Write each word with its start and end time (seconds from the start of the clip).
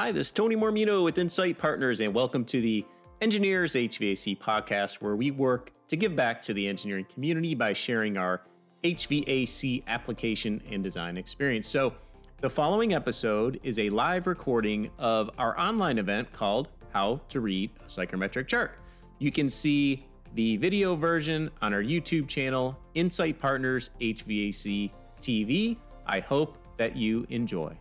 Hi, 0.00 0.12
this 0.12 0.28
is 0.28 0.32
Tony 0.32 0.56
Mormino 0.56 1.04
with 1.04 1.18
Insight 1.18 1.58
Partners, 1.58 2.00
and 2.00 2.14
welcome 2.14 2.42
to 2.46 2.62
the 2.62 2.86
Engineers 3.20 3.74
HVAC 3.74 4.38
podcast, 4.38 4.94
where 5.02 5.14
we 5.14 5.30
work 5.30 5.72
to 5.88 5.94
give 5.94 6.16
back 6.16 6.40
to 6.40 6.54
the 6.54 6.66
engineering 6.66 7.04
community 7.12 7.54
by 7.54 7.74
sharing 7.74 8.16
our 8.16 8.40
HVAC 8.82 9.86
application 9.88 10.62
and 10.70 10.82
design 10.82 11.18
experience. 11.18 11.68
So, 11.68 11.92
the 12.40 12.48
following 12.48 12.94
episode 12.94 13.60
is 13.62 13.78
a 13.78 13.90
live 13.90 14.26
recording 14.26 14.88
of 14.98 15.28
our 15.36 15.60
online 15.60 15.98
event 15.98 16.32
called 16.32 16.70
How 16.94 17.20
to 17.28 17.40
Read 17.42 17.70
a 17.80 17.84
Psychrometric 17.84 18.46
Chart. 18.46 18.78
You 19.18 19.30
can 19.30 19.50
see 19.50 20.06
the 20.34 20.56
video 20.56 20.96
version 20.96 21.50
on 21.60 21.74
our 21.74 21.82
YouTube 21.82 22.26
channel, 22.26 22.74
Insight 22.94 23.38
Partners 23.38 23.90
HVAC 24.00 24.92
TV. 25.20 25.76
I 26.06 26.20
hope 26.20 26.56
that 26.78 26.96
you 26.96 27.26
enjoy. 27.28 27.76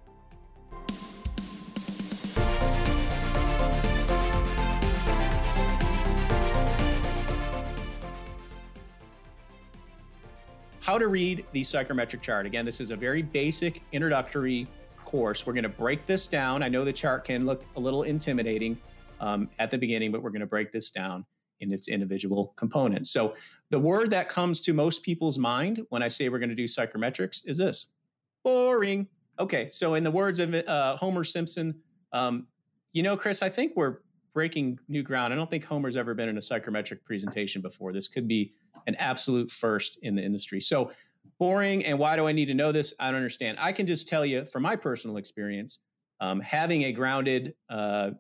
How 10.90 10.98
to 10.98 11.08
read 11.08 11.46
the 11.52 11.62
psychrometric 11.62 12.20
chart. 12.20 12.48
Again, 12.48 12.66
this 12.66 12.82
is 12.82 12.90
a 12.90 12.96
very 12.96 13.22
basic 13.22 13.84
introductory 13.92 14.66
course. 15.06 15.46
We're 15.46 15.54
going 15.54 15.62
to 15.62 15.70
break 15.70 16.08
this 16.08 16.26
down. 16.26 16.64
I 16.64 16.68
know 16.68 16.84
the 16.84 16.92
chart 16.92 17.26
can 17.26 17.46
look 17.46 17.64
a 17.76 17.80
little 17.80 18.02
intimidating 18.02 18.76
um, 19.20 19.52
at 19.60 19.70
the 19.70 19.78
beginning, 19.78 20.12
but 20.12 20.24
we're 20.24 20.32
going 20.32 20.40
to 20.40 20.48
break 20.48 20.72
this 20.72 20.90
down 20.90 21.26
in 21.60 21.72
its 21.72 21.90
individual 21.90 22.56
components. 22.56 23.12
So, 23.12 23.36
the 23.70 23.78
word 23.78 24.10
that 24.10 24.30
comes 24.30 24.62
to 24.62 24.74
most 24.74 25.04
people's 25.04 25.38
mind 25.38 25.86
when 25.90 26.02
I 26.02 26.08
say 26.08 26.28
we're 26.28 26.40
going 26.40 26.50
to 26.50 26.56
do 26.56 26.64
psychrometrics 26.64 27.44
is 27.46 27.60
this 27.60 27.92
boring. 28.44 29.10
Okay, 29.38 29.70
so 29.70 29.94
in 29.94 30.04
the 30.04 30.10
words 30.10 30.40
of 30.40 30.56
uh, 30.56 30.98
Homer 30.98 31.24
Simpson, 31.24 31.76
um, 32.14 32.48
you 32.94 33.04
know, 33.04 33.16
Chris, 33.16 33.44
I 33.44 33.50
think 33.50 33.74
we're 33.76 33.98
breaking 34.34 34.80
new 34.88 35.04
ground. 35.04 35.34
I 35.34 35.36
don't 35.36 35.50
think 35.50 35.66
Homer's 35.66 35.96
ever 35.96 36.14
been 36.14 36.30
in 36.30 36.38
a 36.38 36.42
psychrometric 36.42 37.04
presentation 37.04 37.62
before. 37.62 37.94
This 37.94 38.08
could 38.08 38.28
be 38.28 38.54
an 38.88 38.96
absolute 38.96 39.52
first 39.52 40.00
in 40.02 40.16
the 40.16 40.24
industry. 40.24 40.62
So 40.62 40.92
boring. 41.40 41.86
And 41.86 41.98
why 41.98 42.16
do 42.16 42.28
I 42.28 42.32
need 42.32 42.46
to 42.48 42.54
know 42.54 42.72
this? 42.72 42.94
I 43.00 43.08
don't 43.08 43.16
understand. 43.16 43.58
I 43.60 43.72
can 43.72 43.88
just 43.88 44.08
tell 44.08 44.26
you 44.26 44.46
from 44.46 44.64
my 44.64 44.76
personal 44.76 45.18
experience, 45.18 45.80
um, 46.20 46.42
having 46.42 46.84
a 46.84 46.92
grounded, 46.92 47.54
uh, 47.70 48.12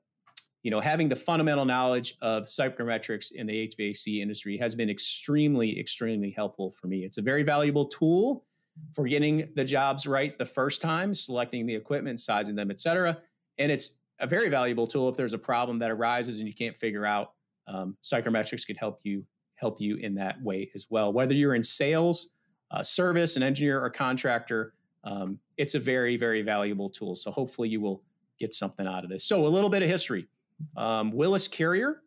you 0.63 0.71
know, 0.71 0.79
having 0.79 1.09
the 1.09 1.15
fundamental 1.15 1.65
knowledge 1.65 2.15
of 2.21 2.45
psychrometrics 2.45 3.31
in 3.33 3.45
the 3.45 3.67
HVAC 3.67 4.21
industry 4.21 4.57
has 4.57 4.73
been 4.75 4.89
extremely, 4.89 5.79
extremely 5.79 6.31
helpful 6.31 6.71
for 6.71 6.87
me. 6.87 7.03
It's 7.03 7.17
a 7.17 7.21
very 7.21 7.43
valuable 7.43 7.85
tool 7.85 8.45
for 8.93 9.05
getting 9.05 9.49
the 9.55 9.65
jobs 9.65 10.07
right 10.07 10.37
the 10.37 10.45
first 10.45 10.81
time, 10.81 11.13
selecting 11.13 11.65
the 11.65 11.75
equipment, 11.75 12.19
sizing 12.19 12.55
them, 12.55 12.71
et 12.71 12.79
cetera. 12.79 13.17
And 13.57 13.71
it's 13.71 13.97
a 14.19 14.27
very 14.27 14.49
valuable 14.49 14.87
tool 14.87 15.09
if 15.09 15.15
there's 15.15 15.33
a 15.33 15.37
problem 15.37 15.79
that 15.79 15.91
arises 15.91 16.39
and 16.39 16.47
you 16.47 16.53
can't 16.53 16.75
figure 16.75 17.05
out. 17.05 17.33
Um, 17.67 17.95
psychrometrics 18.03 18.65
could 18.65 18.77
help 18.77 18.99
you 19.03 19.25
help 19.55 19.81
you 19.81 19.97
in 19.97 20.15
that 20.15 20.41
way 20.41 20.71
as 20.73 20.87
well. 20.89 21.11
Whether 21.11 21.33
you're 21.33 21.55
in 21.55 21.63
sales, 21.63 22.31
uh, 22.71 22.81
service, 22.81 23.35
an 23.35 23.43
engineer, 23.43 23.83
or 23.83 23.89
contractor, 23.89 24.73
um, 25.03 25.39
it's 25.57 25.75
a 25.75 25.79
very 25.79 26.17
very 26.17 26.41
valuable 26.41 26.89
tool. 26.89 27.15
So 27.15 27.31
hopefully 27.31 27.69
you 27.69 27.81
will 27.81 28.03
get 28.39 28.53
something 28.53 28.87
out 28.87 29.03
of 29.03 29.09
this. 29.09 29.25
So 29.25 29.45
a 29.45 29.47
little 29.47 29.69
bit 29.69 29.83
of 29.83 29.89
history. 29.89 30.27
Um, 30.75 31.11
Willis 31.11 31.47
Carrier, 31.47 32.01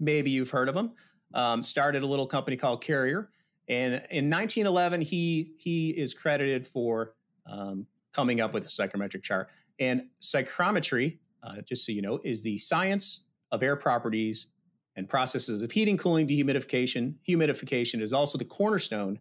maybe 0.00 0.30
you've 0.30 0.50
heard 0.50 0.68
of 0.68 0.76
him. 0.76 0.92
Um, 1.34 1.62
started 1.62 2.02
a 2.02 2.06
little 2.06 2.26
company 2.26 2.56
called 2.56 2.82
Carrier, 2.82 3.30
and 3.68 3.94
in 4.10 4.30
1911 4.30 5.02
he 5.02 5.52
he 5.58 5.90
is 5.90 6.14
credited 6.14 6.66
for 6.66 7.14
um, 7.46 7.86
coming 8.12 8.40
up 8.40 8.54
with 8.54 8.64
a 8.64 8.70
psychometric 8.70 9.22
chart. 9.22 9.48
And 9.78 10.06
psychrometry 10.20 11.18
uh, 11.42 11.60
just 11.66 11.84
so 11.84 11.92
you 11.92 12.02
know, 12.02 12.20
is 12.24 12.42
the 12.42 12.58
science 12.58 13.26
of 13.52 13.62
air 13.62 13.76
properties 13.76 14.48
and 14.96 15.08
processes 15.08 15.62
of 15.62 15.70
heating, 15.70 15.96
cooling, 15.96 16.26
dehumidification. 16.26 17.14
Humidification 17.28 18.00
is 18.00 18.12
also 18.12 18.36
the 18.36 18.44
cornerstone 18.44 19.18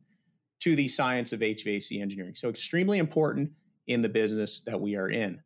to 0.59 0.75
the 0.75 0.87
science 0.87 1.33
of 1.33 1.41
HVAC 1.41 2.01
engineering. 2.01 2.35
So, 2.35 2.49
extremely 2.49 2.97
important 2.97 3.51
in 3.85 4.01
the 4.01 4.09
business 4.09 4.61
that 4.61 4.79
we 4.79 4.95
are 4.95 5.09
in. 5.09 5.39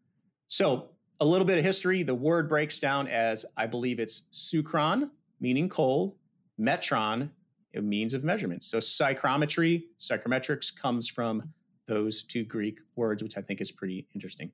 So, 0.48 0.90
a 1.20 1.26
little 1.26 1.46
bit 1.46 1.58
of 1.58 1.64
history 1.64 2.02
the 2.04 2.16
word 2.16 2.50
breaks 2.50 2.80
down 2.80 3.08
as 3.08 3.46
I 3.58 3.68
believe 3.68 4.00
it's 4.00 4.24
suchron, 4.34 5.10
meaning 5.40 5.70
cold, 5.70 6.16
metron, 6.60 7.30
means 7.74 8.14
of 8.14 8.24
measurement. 8.24 8.64
So, 8.64 8.78
psychrometry, 8.78 9.84
psychrometrics 10.00 10.74
comes 10.76 11.08
from 11.08 11.44
those 11.88 12.24
two 12.24 12.46
Greek 12.46 12.80
words, 12.96 13.22
which 13.22 13.38
I 13.38 13.42
think 13.42 13.60
is 13.60 13.72
pretty 13.72 14.08
interesting. 14.16 14.52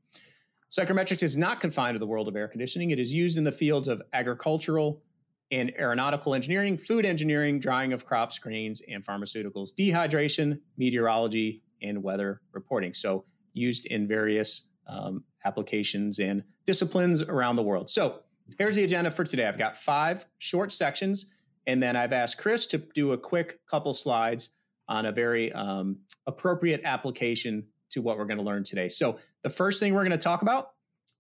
Psychrometrics 0.70 1.24
is 1.24 1.38
not 1.38 1.60
confined 1.60 1.96
to 1.96 2.00
the 2.00 2.08
world 2.08 2.28
of 2.28 2.36
air 2.36 2.48
conditioning. 2.48 2.92
It 2.92 3.00
is 3.00 3.14
used 3.14 3.38
in 3.38 3.44
the 3.44 3.52
fields 3.52 3.88
of 3.88 4.02
agricultural 4.12 5.02
and 5.50 5.72
aeronautical 5.80 6.34
engineering, 6.34 6.78
food 6.78 7.06
engineering, 7.06 7.60
drying 7.60 7.94
of 7.94 8.06
crops, 8.06 8.38
grains, 8.38 8.82
and 8.90 9.06
pharmaceuticals, 9.06 9.70
dehydration, 9.80 10.60
meteorology, 10.78 11.62
and 11.82 12.04
weather 12.04 12.42
reporting. 12.52 12.92
So, 12.92 13.24
used 13.54 13.86
in 13.86 14.08
various 14.08 14.68
um, 14.88 15.24
applications 15.46 16.20
and 16.20 16.44
disciplines 16.66 17.22
around 17.22 17.56
the 17.56 17.64
world. 17.64 17.90
So, 17.90 18.20
here's 18.58 18.76
the 18.76 18.84
agenda 18.84 19.10
for 19.10 19.24
today. 19.24 19.48
I've 19.48 19.58
got 19.58 19.78
five 19.78 20.26
short 20.38 20.74
sections, 20.74 21.32
and 21.66 21.82
then 21.82 21.96
I've 21.96 22.14
asked 22.14 22.38
Chris 22.38 22.66
to 22.68 22.80
do 22.94 23.14
a 23.14 23.18
quick 23.18 23.60
couple 23.68 23.94
slides 23.94 24.50
on 24.90 25.06
a 25.06 25.12
very 25.14 25.52
um, 25.54 26.00
appropriate 26.26 26.82
application 26.84 27.68
to 27.92 28.02
what 28.02 28.18
we're 28.18 28.26
going 28.26 28.38
to 28.38 28.44
learn 28.44 28.64
today. 28.64 28.88
So 28.88 29.20
the 29.44 29.50
first 29.50 29.80
thing 29.80 29.94
we're 29.94 30.04
going 30.04 30.12
to 30.12 30.18
talk 30.18 30.42
about, 30.42 30.72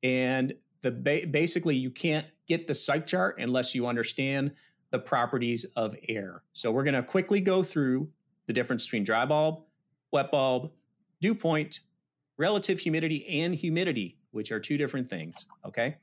and 0.03 0.53
the 0.81 0.91
ba- 0.91 1.27
basically 1.29 1.75
you 1.75 1.89
can't 1.89 2.25
get 2.47 2.67
the 2.67 2.75
psych 2.75 3.07
chart 3.07 3.39
unless 3.39 3.73
you 3.73 3.87
understand 3.87 4.51
the 4.91 4.99
properties 4.99 5.65
of 5.75 5.95
air. 6.07 6.43
So 6.53 6.71
we're 6.71 6.83
going 6.83 6.93
to 6.93 7.03
quickly 7.03 7.41
go 7.41 7.63
through 7.63 8.09
the 8.45 8.53
difference 8.53 8.85
between 8.85 9.03
dry 9.03 9.25
bulb, 9.25 9.63
wet 10.11 10.31
bulb, 10.31 10.71
dew 11.19 11.35
point, 11.35 11.81
relative 12.37 12.79
humidity, 12.79 13.41
and 13.41 13.53
humidity, 13.53 14.17
which 14.31 14.51
are 14.51 14.59
two 14.59 14.77
different 14.77 15.09
things. 15.09 15.47
Okay. 15.65 15.97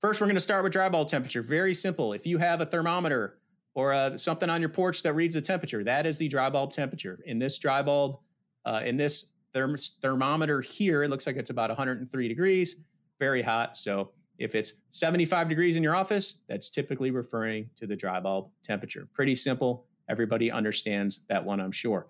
First, 0.00 0.20
we're 0.20 0.26
going 0.26 0.36
to 0.36 0.40
start 0.40 0.64
with 0.64 0.72
dry 0.72 0.88
bulb 0.88 1.08
temperature. 1.08 1.42
Very 1.42 1.74
simple. 1.74 2.12
If 2.12 2.26
you 2.26 2.38
have 2.38 2.60
a 2.60 2.66
thermometer 2.66 3.38
or 3.74 3.92
uh, 3.92 4.16
something 4.16 4.50
on 4.50 4.60
your 4.60 4.68
porch 4.68 5.02
that 5.02 5.14
reads 5.14 5.34
the 5.34 5.40
temperature, 5.40 5.84
that 5.84 6.06
is 6.06 6.18
the 6.18 6.28
dry 6.28 6.50
bulb 6.50 6.72
temperature. 6.72 7.20
In 7.24 7.38
this 7.38 7.58
dry 7.58 7.82
bulb 7.82 8.18
uh, 8.64 8.82
in 8.84 8.96
this 8.96 9.30
therm- 9.54 9.90
thermometer 10.00 10.60
here, 10.60 11.02
it 11.02 11.10
looks 11.10 11.26
like 11.26 11.36
it's 11.36 11.50
about 11.50 11.70
103 11.70 12.28
degrees, 12.28 12.76
very 13.18 13.42
hot. 13.42 13.76
So 13.76 14.10
if 14.38 14.54
it's 14.54 14.74
75 14.90 15.48
degrees 15.48 15.76
in 15.76 15.82
your 15.82 15.94
office, 15.94 16.42
that's 16.48 16.70
typically 16.70 17.10
referring 17.10 17.70
to 17.76 17.86
the 17.86 17.96
dry 17.96 18.20
bulb 18.20 18.50
temperature. 18.62 19.08
Pretty 19.12 19.34
simple. 19.34 19.86
Everybody 20.08 20.50
understands 20.50 21.24
that 21.28 21.44
one, 21.44 21.60
I'm 21.60 21.72
sure. 21.72 22.08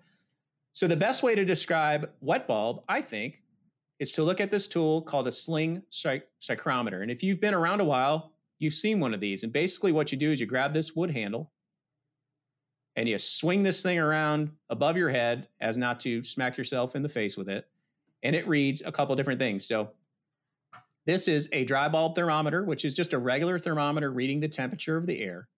So 0.73 0.87
the 0.87 0.95
best 0.95 1.23
way 1.23 1.35
to 1.35 1.45
describe 1.45 2.09
wet 2.19 2.47
bulb, 2.47 2.83
I 2.89 3.01
think, 3.01 3.41
is 3.99 4.11
to 4.13 4.23
look 4.23 4.41
at 4.41 4.51
this 4.51 4.67
tool 4.67 5.01
called 5.01 5.27
a 5.27 5.31
sling 5.31 5.83
psych- 5.89 6.27
psychrometer. 6.41 7.01
And 7.01 7.09
if 7.09 7.23
you've 7.23 7.39
been 7.39 7.53
around 7.53 7.79
a 7.79 7.85
while, 7.85 8.33
you've 8.59 8.73
seen 8.73 8.99
one 8.99 9.13
of 9.13 9.21
these. 9.21 9.43
And 9.43 9.53
basically, 9.53 9.93
what 9.93 10.11
you 10.11 10.17
do 10.17 10.31
is 10.31 10.39
you 10.39 10.45
grab 10.45 10.73
this 10.73 10.95
wood 10.95 11.11
handle 11.11 11.51
and 12.95 13.09
you 13.09 13.17
swing 13.17 13.63
this 13.63 13.81
thing 13.81 13.99
around 13.99 14.51
above 14.69 14.97
your 14.97 15.09
head 15.09 15.47
as 15.59 15.77
not 15.77 15.99
to 16.01 16.23
smack 16.23 16.57
yourself 16.57 16.95
in 16.95 17.03
the 17.03 17.09
face 17.09 17.35
with 17.37 17.49
it. 17.49 17.67
And 18.23 18.35
it 18.35 18.47
reads 18.47 18.81
a 18.81 18.91
couple 18.91 19.15
different 19.15 19.39
things. 19.39 19.65
So 19.65 19.91
this 21.05 21.27
is 21.27 21.49
a 21.51 21.65
dry 21.65 21.87
bulb 21.87 22.15
thermometer, 22.15 22.63
which 22.63 22.85
is 22.85 22.95
just 22.95 23.13
a 23.13 23.19
regular 23.19 23.59
thermometer 23.59 24.11
reading 24.11 24.39
the 24.39 24.47
temperature 24.47 24.97
of 24.97 25.05
the 25.05 25.21
air. 25.21 25.49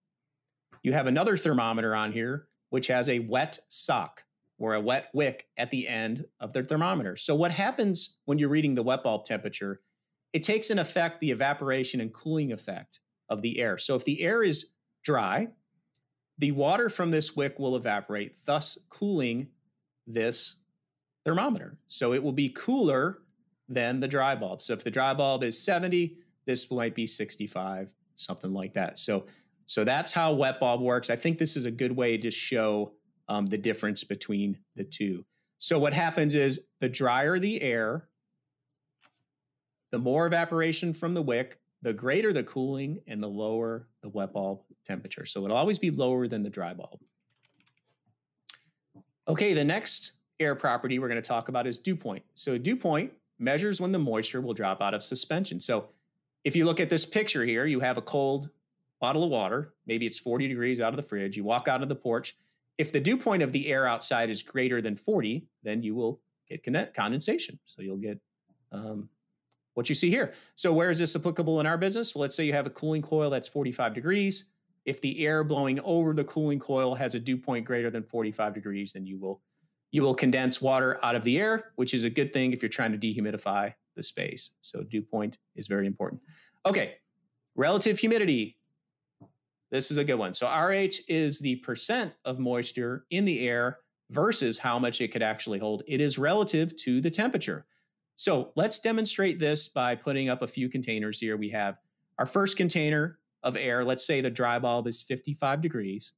You 0.82 0.92
have 0.92 1.06
another 1.06 1.36
thermometer 1.36 1.94
on 1.94 2.12
here, 2.12 2.48
which 2.70 2.88
has 2.88 3.08
a 3.08 3.20
wet 3.20 3.58
sock 3.68 4.24
or 4.58 4.74
a 4.74 4.80
wet 4.80 5.08
wick 5.14 5.46
at 5.56 5.70
the 5.70 5.88
end 5.88 6.26
of 6.40 6.52
the 6.52 6.62
thermometer. 6.62 7.16
So 7.16 7.34
what 7.34 7.52
happens 7.52 8.18
when 8.24 8.38
you're 8.38 8.48
reading 8.48 8.74
the 8.74 8.82
wet 8.82 9.02
bulb 9.02 9.24
temperature? 9.24 9.80
It 10.32 10.42
takes 10.42 10.70
in 10.70 10.78
effect 10.78 11.20
the 11.20 11.30
evaporation 11.30 12.00
and 12.00 12.12
cooling 12.12 12.52
effect 12.52 13.00
of 13.30 13.40
the 13.40 13.60
air. 13.60 13.78
So 13.78 13.94
if 13.94 14.04
the 14.04 14.20
air 14.20 14.42
is 14.42 14.72
dry, 15.02 15.48
the 16.38 16.52
water 16.52 16.88
from 16.88 17.10
this 17.10 17.34
wick 17.34 17.58
will 17.58 17.76
evaporate, 17.76 18.34
thus 18.44 18.78
cooling 18.88 19.48
this 20.06 20.56
thermometer. 21.24 21.78
So 21.88 22.14
it 22.14 22.22
will 22.22 22.32
be 22.32 22.48
cooler 22.48 23.18
than 23.68 24.00
the 24.00 24.08
dry 24.08 24.34
bulb. 24.34 24.62
So 24.62 24.72
if 24.72 24.84
the 24.84 24.90
dry 24.90 25.12
bulb 25.14 25.42
is 25.42 25.62
70, 25.62 26.16
this 26.46 26.70
might 26.70 26.94
be 26.94 27.06
65, 27.06 27.92
something 28.16 28.52
like 28.52 28.72
that. 28.74 28.98
So 28.98 29.26
so 29.66 29.84
that's 29.84 30.12
how 30.12 30.32
wet 30.32 30.60
bulb 30.60 30.80
works. 30.80 31.10
I 31.10 31.16
think 31.16 31.36
this 31.36 31.54
is 31.54 31.66
a 31.66 31.70
good 31.70 31.92
way 31.92 32.16
to 32.16 32.30
show 32.30 32.94
um, 33.28 33.44
the 33.44 33.58
difference 33.58 34.02
between 34.02 34.56
the 34.76 34.84
two. 34.84 35.26
So 35.58 35.78
what 35.78 35.92
happens 35.92 36.34
is 36.34 36.64
the 36.80 36.88
drier 36.88 37.38
the 37.38 37.60
air, 37.60 38.08
the 39.90 39.98
more 39.98 40.26
evaporation 40.26 40.94
from 40.94 41.12
the 41.12 41.20
wick, 41.20 41.60
the 41.82 41.92
greater 41.92 42.32
the 42.32 42.44
cooling 42.44 43.00
and 43.06 43.22
the 43.22 43.28
lower 43.28 43.88
the 44.02 44.08
wet 44.08 44.32
bulb 44.32 44.62
temperature. 44.88 45.26
So 45.26 45.44
it'll 45.44 45.56
always 45.56 45.78
be 45.78 45.90
lower 45.90 46.26
than 46.26 46.42
the 46.42 46.50
dry 46.50 46.74
bulb. 46.74 47.00
Okay, 49.28 49.52
the 49.52 49.64
next 49.64 50.12
air 50.40 50.54
property 50.54 50.98
we're 50.98 51.08
going 51.08 51.22
to 51.22 51.28
talk 51.28 51.48
about 51.48 51.66
is 51.66 51.78
dew 51.78 51.94
point. 51.94 52.24
So 52.34 52.56
dew 52.56 52.76
point 52.76 53.12
measures 53.38 53.80
when 53.80 53.92
the 53.92 53.98
moisture 53.98 54.40
will 54.40 54.54
drop 54.54 54.80
out 54.80 54.94
of 54.94 55.02
suspension. 55.02 55.60
So 55.60 55.88
if 56.44 56.56
you 56.56 56.64
look 56.64 56.80
at 56.80 56.90
this 56.90 57.04
picture 57.04 57.44
here, 57.44 57.66
you 57.66 57.80
have 57.80 57.98
a 57.98 58.02
cold 58.02 58.48
bottle 59.00 59.24
of 59.24 59.30
water. 59.30 59.74
Maybe 59.86 60.06
it's 60.06 60.18
40 60.18 60.48
degrees 60.48 60.80
out 60.80 60.92
of 60.92 60.96
the 60.96 61.02
fridge. 61.02 61.36
You 61.36 61.44
walk 61.44 61.68
out 61.68 61.82
of 61.82 61.88
the 61.88 61.94
porch. 61.94 62.36
If 62.78 62.92
the 62.92 63.00
dew 63.00 63.16
point 63.16 63.42
of 63.42 63.52
the 63.52 63.68
air 63.68 63.86
outside 63.86 64.30
is 64.30 64.42
greater 64.42 64.80
than 64.80 64.96
40, 64.96 65.46
then 65.62 65.82
you 65.82 65.94
will 65.94 66.20
get 66.48 66.94
condensation. 66.94 67.58
So 67.64 67.82
you'll 67.82 67.96
get 67.96 68.18
um, 68.72 69.08
what 69.74 69.88
you 69.88 69.94
see 69.94 70.10
here. 70.10 70.32
So 70.54 70.72
where 70.72 70.90
is 70.90 70.98
this 70.98 71.14
applicable 71.14 71.60
in 71.60 71.66
our 71.66 71.78
business? 71.78 72.14
Well, 72.14 72.22
let's 72.22 72.34
say 72.34 72.44
you 72.44 72.52
have 72.52 72.66
a 72.66 72.70
cooling 72.70 73.02
coil 73.02 73.30
that's 73.30 73.48
45 73.48 73.94
degrees. 73.94 74.44
If 74.88 75.02
the 75.02 75.26
air 75.26 75.44
blowing 75.44 75.80
over 75.80 76.14
the 76.14 76.24
cooling 76.24 76.58
coil 76.58 76.94
has 76.94 77.14
a 77.14 77.20
dew 77.20 77.36
point 77.36 77.66
greater 77.66 77.90
than 77.90 78.02
45 78.02 78.54
degrees, 78.54 78.94
then 78.94 79.06
you 79.06 79.18
will 79.18 79.42
you 79.90 80.02
will 80.02 80.14
condense 80.14 80.62
water 80.62 80.98
out 81.02 81.14
of 81.14 81.24
the 81.24 81.38
air, 81.38 81.72
which 81.76 81.92
is 81.92 82.04
a 82.04 82.10
good 82.10 82.32
thing 82.32 82.52
if 82.52 82.62
you're 82.62 82.70
trying 82.70 82.92
to 82.92 82.98
dehumidify 82.98 83.74
the 83.96 84.02
space. 84.02 84.52
So 84.62 84.82
dew 84.82 85.02
point 85.02 85.36
is 85.56 85.66
very 85.66 85.86
important. 85.86 86.22
Okay, 86.64 86.94
relative 87.54 87.98
humidity. 87.98 88.56
This 89.70 89.90
is 89.90 89.98
a 89.98 90.04
good 90.04 90.14
one. 90.14 90.32
So 90.32 90.46
RH 90.46 91.02
is 91.06 91.38
the 91.40 91.56
percent 91.56 92.14
of 92.24 92.38
moisture 92.38 93.04
in 93.10 93.26
the 93.26 93.46
air 93.46 93.80
versus 94.08 94.58
how 94.58 94.78
much 94.78 95.02
it 95.02 95.08
could 95.08 95.22
actually 95.22 95.58
hold. 95.58 95.82
It 95.86 96.00
is 96.00 96.16
relative 96.18 96.74
to 96.76 97.02
the 97.02 97.10
temperature. 97.10 97.66
So 98.16 98.52
let's 98.56 98.78
demonstrate 98.78 99.38
this 99.38 99.68
by 99.68 99.96
putting 99.96 100.30
up 100.30 100.40
a 100.40 100.46
few 100.46 100.70
containers 100.70 101.20
here. 101.20 101.36
We 101.36 101.50
have 101.50 101.76
our 102.18 102.26
first 102.26 102.56
container 102.56 103.18
of 103.42 103.56
air. 103.56 103.84
Let's 103.84 104.06
say 104.06 104.20
the 104.20 104.30
dry 104.30 104.58
bulb 104.58 104.86
is 104.86 105.02
55 105.02 105.60
degrees. 105.60 106.12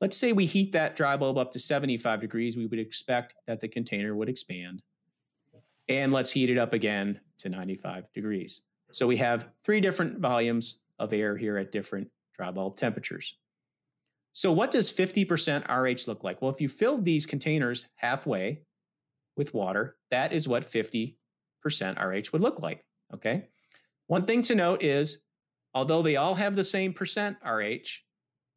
Let's 0.00 0.16
say 0.16 0.32
we 0.32 0.46
heat 0.46 0.72
that 0.72 0.96
dry 0.96 1.16
bulb 1.16 1.38
up 1.38 1.50
to 1.52 1.58
75 1.58 2.20
degrees. 2.20 2.56
We 2.56 2.66
would 2.66 2.78
expect 2.78 3.34
that 3.46 3.60
the 3.60 3.68
container 3.68 4.14
would 4.14 4.28
expand. 4.28 4.82
And 5.88 6.12
let's 6.12 6.30
heat 6.30 6.50
it 6.50 6.58
up 6.58 6.72
again 6.72 7.20
to 7.38 7.48
95 7.48 8.12
degrees. 8.12 8.62
So 8.92 9.06
we 9.06 9.16
have 9.16 9.48
three 9.64 9.80
different 9.80 10.18
volumes 10.18 10.80
of 10.98 11.12
air 11.12 11.36
here 11.36 11.56
at 11.58 11.72
different 11.72 12.08
dry 12.36 12.50
bulb 12.50 12.76
temperatures. 12.76 13.36
So 14.32 14.52
what 14.52 14.70
does 14.70 14.92
50% 14.92 15.68
RH 15.68 16.08
look 16.08 16.22
like? 16.22 16.40
Well, 16.40 16.50
if 16.50 16.60
you 16.60 16.68
filled 16.68 17.04
these 17.04 17.26
containers 17.26 17.88
halfway 17.96 18.62
with 19.36 19.52
water, 19.54 19.96
that 20.10 20.32
is 20.32 20.46
what 20.46 20.62
50% 20.64 21.14
RH 21.66 22.28
would 22.32 22.42
look 22.42 22.60
like, 22.60 22.84
okay? 23.14 23.48
One 24.06 24.24
thing 24.24 24.42
to 24.42 24.54
note 24.54 24.82
is, 24.82 25.18
although 25.78 26.02
they 26.02 26.16
all 26.16 26.34
have 26.34 26.56
the 26.56 26.64
same 26.64 26.92
percent 26.92 27.36
RH, 27.44 28.02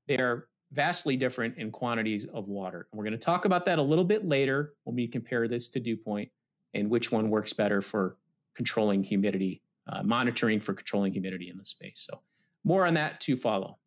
they 0.08 0.18
are 0.18 0.48
vastly 0.72 1.16
different 1.16 1.56
in 1.58 1.70
quantities 1.70 2.26
of 2.26 2.48
water. 2.48 2.88
And 2.92 2.98
we're 2.98 3.04
going 3.04 3.12
to 3.12 3.20
talk 3.20 3.46
about 3.46 3.64
that 3.66 3.78
a 3.78 3.82
little 3.82 4.04
bit 4.04 4.28
later 4.28 4.74
when 4.86 4.96
we 4.96 5.08
compare 5.08 5.48
this 5.48 5.70
to 5.70 5.80
dew 5.80 5.96
point 5.96 6.30
and 6.74 6.90
which 6.90 7.12
one 7.12 7.30
works 7.30 7.54
better 7.54 7.80
for 7.80 8.18
controlling 8.56 9.04
humidity, 9.04 9.62
uh, 9.88 10.02
monitoring 10.02 10.60
for 10.60 10.74
controlling 10.74 11.14
humidity 11.14 11.52
in 11.52 11.60
the 11.60 11.66
space. 11.66 12.08
So 12.10 12.22
more 12.64 12.88
on 12.88 12.96
that 12.96 13.20
to 13.22 13.36
follow. 13.36 13.78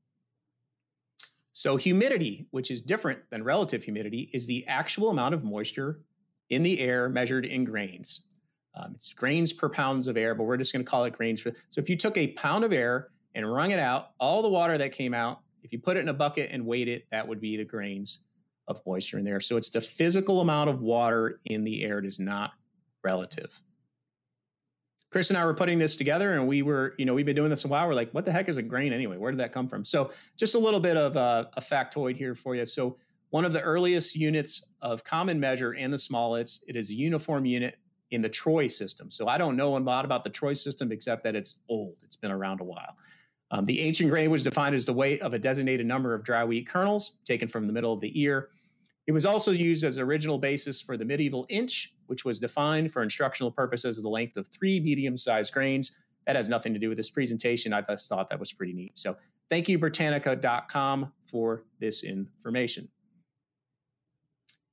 So 1.53 1.77
humidity, 1.77 2.47
which 2.53 2.71
is 2.71 2.83
different 2.83 3.19
than 3.31 3.43
relative 3.43 3.83
humidity, 3.83 4.31
is 4.33 4.47
the 4.47 4.65
actual 4.69 5.11
amount 5.11 5.35
of 5.35 5.43
moisture 5.43 6.03
in 6.51 6.63
the 6.63 6.79
air 6.79 7.09
measured 7.09 7.47
in 7.47 7.65
grains. 7.65 8.23
Um, 8.77 8.93
it's 8.97 9.13
grains 9.13 9.53
per 9.53 9.69
pounds 9.69 10.09
of 10.09 10.17
air, 10.17 10.35
but 10.35 10.45
we're 10.45 10.57
just 10.57 10.73
going 10.73 10.85
to 10.85 10.91
call 10.91 11.05
it 11.05 11.17
grains. 11.17 11.41
For, 11.41 11.53
so 11.71 11.81
if 11.81 11.89
you 11.89 11.97
took 11.97 12.17
a 12.17 12.29
pound 12.29 12.65
of 12.65 12.73
air 12.73 13.11
and 13.35 13.51
wrung 13.51 13.71
it 13.71 13.79
out, 13.79 14.11
all 14.19 14.43
the 14.43 14.49
water 14.49 14.79
that 14.79 14.93
came 14.93 15.15
out, 15.15 15.41
if 15.63 15.73
you 15.73 15.79
put 15.79 15.97
it 15.97 16.01
in 16.01 16.09
a 16.09 16.15
bucket 16.15 16.51
and 16.53 16.65
weighed 16.65 16.89
it, 16.89 17.07
that 17.11 17.27
would 17.27 17.41
be 17.41 17.57
the 17.57 17.65
grains 17.65 18.21
of 18.69 18.81
moisture 18.87 19.19
in 19.19 19.25
there. 19.25 19.41
So 19.41 19.57
it's 19.57 19.71
the 19.71 19.81
physical 19.81 20.41
amount 20.41 20.71
of 20.71 20.81
water 20.81 21.41
in 21.45 21.65
the 21.65 21.85
air. 21.85 21.99
It 21.99 22.07
is 22.07 22.19
not 22.19 22.53
relative. 23.03 23.61
Chris 25.11 25.31
and 25.31 25.39
I 25.39 25.45
were 25.47 25.55
putting 25.55 25.79
this 25.79 25.95
together 25.95 26.33
and 26.33 26.49
we 26.49 26.63
were, 26.63 26.95
you 26.99 27.05
know, 27.05 27.15
we've 27.15 27.27
been 27.27 27.37
doing 27.37 27.51
this 27.51 27.65
a 27.65 27.69
while. 27.69 27.87
We're 27.87 27.95
like, 27.95 28.11
what 28.13 28.25
the 28.25 28.33
heck 28.33 28.49
is 28.49 28.57
a 28.57 28.63
grain 28.63 28.93
anyway? 28.93 29.17
Where 29.17 29.31
did 29.31 29.39
that 29.39 29.53
come 29.53 29.69
from? 29.69 29.85
So 29.85 30.11
just 30.37 30.57
a 30.57 30.59
little 30.59 30.81
bit 30.81 30.97
of 30.97 31.15
a, 31.17 31.49
a 31.57 31.61
factoid 31.61 32.17
here 32.17 32.35
for 32.35 32.57
you. 32.57 32.67
So 32.67 32.97
one 33.31 33.45
of 33.45 33.53
the 33.53 33.61
earliest 33.61 34.17
units 34.17 34.67
of 34.83 35.05
common 35.05 35.39
measure 35.39 35.75
in 35.75 35.91
the 35.91 35.99
smallets, 35.99 36.65
it 36.67 36.75
is 36.75 36.91
a 36.91 36.95
uniform 36.95 37.45
unit 37.45 37.79
in 38.11 38.23
the 38.23 38.29
Troy 38.29 38.67
system. 38.67 39.11
So 39.11 39.29
I 39.29 39.39
don't 39.39 39.57
know 39.57 39.77
a 39.77 39.79
lot 39.79 40.05
about 40.05 40.25
the 40.25 40.31
Troy 40.31 40.53
system 40.53 40.91
except 40.91 41.25
that 41.25 41.37
it's 41.37 41.59
old. 41.69 41.95
It's 42.03 42.17
been 42.17 42.31
around 42.31 42.61
a 42.61 42.65
while. 42.65 42.97
Um, 43.51 43.65
the 43.65 43.81
ancient 43.81 44.11
grain 44.11 44.31
was 44.31 44.43
defined 44.43 44.75
as 44.75 44.87
the 44.87 44.93
weight 44.93 45.23
of 45.23 45.35
a 45.35 45.39
designated 45.39 45.87
number 45.87 46.15
of 46.15 46.25
dry 46.25 46.45
wheat 46.45 46.69
kernels 46.69 47.19
taken 47.25 47.47
from 47.47 47.67
the 47.67 47.73
middle 47.73 47.93
of 47.93 48.01
the 48.01 48.21
ear. 48.21 48.51
It 49.07 49.13
was 49.13 49.27
also 49.27 49.51
used 49.51 49.85
as 49.85 49.99
original 49.99 50.39
basis 50.39 50.81
for 50.81 50.97
the 50.97 51.05
medieval 51.05 51.47
inch, 51.49 51.95
which 52.07 52.25
was 52.25 52.39
defined 52.39 52.91
for 52.91 53.03
instructional 53.03 53.51
purposes 53.51 53.99
as 53.99 54.03
the 54.03 54.09
length 54.09 54.37
of 54.37 54.49
three 54.49 54.81
medium-sized 54.81 55.53
grains. 55.53 55.97
That 56.27 56.37
has 56.37 56.49
nothing 56.49 56.73
to 56.73 56.79
do 56.79 56.89
with 56.89 56.97
this 56.97 57.11
presentation. 57.11 57.75
I 57.75 57.83
just 57.83 58.09
thought 58.09 58.31
that 58.31 58.39
was 58.39 58.53
pretty 58.53 58.73
neat. 58.73 58.99
So 58.99 59.17
thank 59.51 59.69
you, 59.69 59.79
Britannica.com, 59.79 61.13
for 61.27 61.65
this 61.81 62.03
information. 62.03 62.89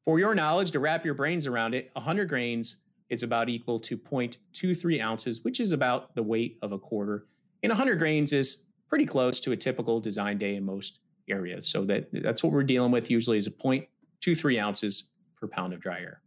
For 0.05 0.17
your 0.17 0.33
knowledge, 0.33 0.71
to 0.71 0.79
wrap 0.79 1.05
your 1.05 1.13
brains 1.13 1.45
around 1.45 1.75
it, 1.75 1.91
100 1.93 2.29
grains 2.29 2.77
is 3.09 3.23
about 3.23 3.49
equal 3.49 3.79
to 3.79 3.97
0.23 3.97 5.01
ounces, 5.01 5.43
which 5.43 5.59
is 5.59 5.73
about 5.73 6.15
the 6.15 6.23
weight 6.23 6.57
of 6.61 6.71
a 6.71 6.79
quarter. 6.79 7.27
And 7.63 7.69
100 7.69 7.97
grains 7.97 8.33
is 8.33 8.65
pretty 8.87 9.05
close 9.05 9.39
to 9.41 9.51
a 9.51 9.57
typical 9.57 9.99
design 9.99 10.37
day 10.37 10.55
in 10.55 10.65
most 10.65 10.99
areas. 11.29 11.67
So 11.67 11.85
that, 11.85 12.09
that's 12.11 12.43
what 12.43 12.51
we're 12.51 12.63
dealing 12.63 12.91
with 12.91 13.09
usually 13.09 13.37
is 13.37 13.47
a 13.47 13.51
0.23 13.51 14.61
ounces 14.61 15.09
per 15.39 15.47
pound 15.47 15.73
of 15.73 15.79
dry 15.79 15.99
air. 15.99 16.21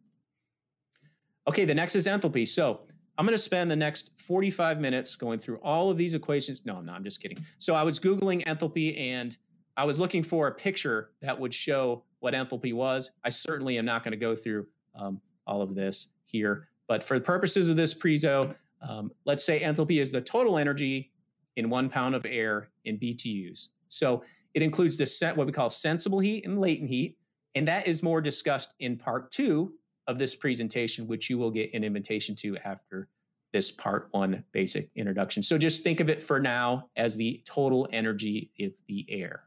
Okay, 1.46 1.64
the 1.64 1.74
next 1.74 1.94
is 1.94 2.06
enthalpy. 2.06 2.48
So 2.48 2.86
I'm 3.18 3.26
going 3.26 3.36
to 3.36 3.42
spend 3.42 3.70
the 3.70 3.76
next 3.76 4.20
45 4.20 4.80
minutes 4.80 5.14
going 5.14 5.38
through 5.38 5.58
all 5.58 5.90
of 5.90 5.96
these 5.96 6.14
equations. 6.14 6.64
No, 6.64 6.76
I'm 6.76 6.86
not. 6.86 6.96
I'm 6.96 7.04
just 7.04 7.20
kidding. 7.20 7.38
So 7.58 7.74
I 7.74 7.82
was 7.82 8.00
Googling 8.00 8.44
enthalpy 8.46 8.98
and 8.98 9.36
I 9.76 9.84
was 9.84 10.00
looking 10.00 10.22
for 10.22 10.48
a 10.48 10.52
picture 10.52 11.10
that 11.20 11.38
would 11.38 11.52
show 11.52 12.04
what 12.20 12.34
enthalpy 12.34 12.72
was. 12.72 13.10
I 13.24 13.28
certainly 13.28 13.76
am 13.78 13.84
not 13.84 14.04
going 14.04 14.12
to 14.12 14.18
go 14.18 14.34
through 14.34 14.66
um, 14.98 15.20
all 15.46 15.62
of 15.62 15.74
this 15.74 16.08
here, 16.24 16.68
but 16.88 17.02
for 17.02 17.18
the 17.18 17.24
purposes 17.24 17.70
of 17.70 17.76
this 17.76 17.92
prezo, 17.92 18.54
um, 18.80 19.10
let's 19.24 19.44
say 19.44 19.60
enthalpy 19.60 20.00
is 20.00 20.10
the 20.10 20.20
total 20.20 20.58
energy 20.58 21.12
in 21.56 21.70
one 21.70 21.88
pound 21.88 22.14
of 22.14 22.26
air 22.26 22.70
in 22.84 22.98
BTUs. 22.98 23.68
So 23.88 24.22
it 24.54 24.62
includes 24.62 24.96
the 24.96 25.06
set, 25.06 25.36
what 25.36 25.46
we 25.46 25.52
call 25.52 25.68
sensible 25.68 26.18
heat 26.18 26.46
and 26.46 26.60
latent 26.60 26.90
heat, 26.90 27.18
and 27.54 27.66
that 27.68 27.86
is 27.86 28.02
more 28.02 28.20
discussed 28.20 28.74
in 28.80 28.96
part 28.96 29.30
two 29.30 29.74
of 30.06 30.18
this 30.18 30.34
presentation, 30.34 31.06
which 31.06 31.30
you 31.30 31.38
will 31.38 31.50
get 31.50 31.72
an 31.74 31.84
invitation 31.84 32.34
to 32.36 32.56
after 32.58 33.08
this 33.52 33.70
part 33.70 34.08
one 34.10 34.42
basic 34.52 34.90
introduction. 34.96 35.42
So 35.42 35.56
just 35.56 35.84
think 35.84 36.00
of 36.00 36.10
it 36.10 36.20
for 36.20 36.40
now 36.40 36.90
as 36.96 37.16
the 37.16 37.42
total 37.46 37.88
energy 37.92 38.50
of 38.60 38.72
the 38.88 39.06
air. 39.08 39.44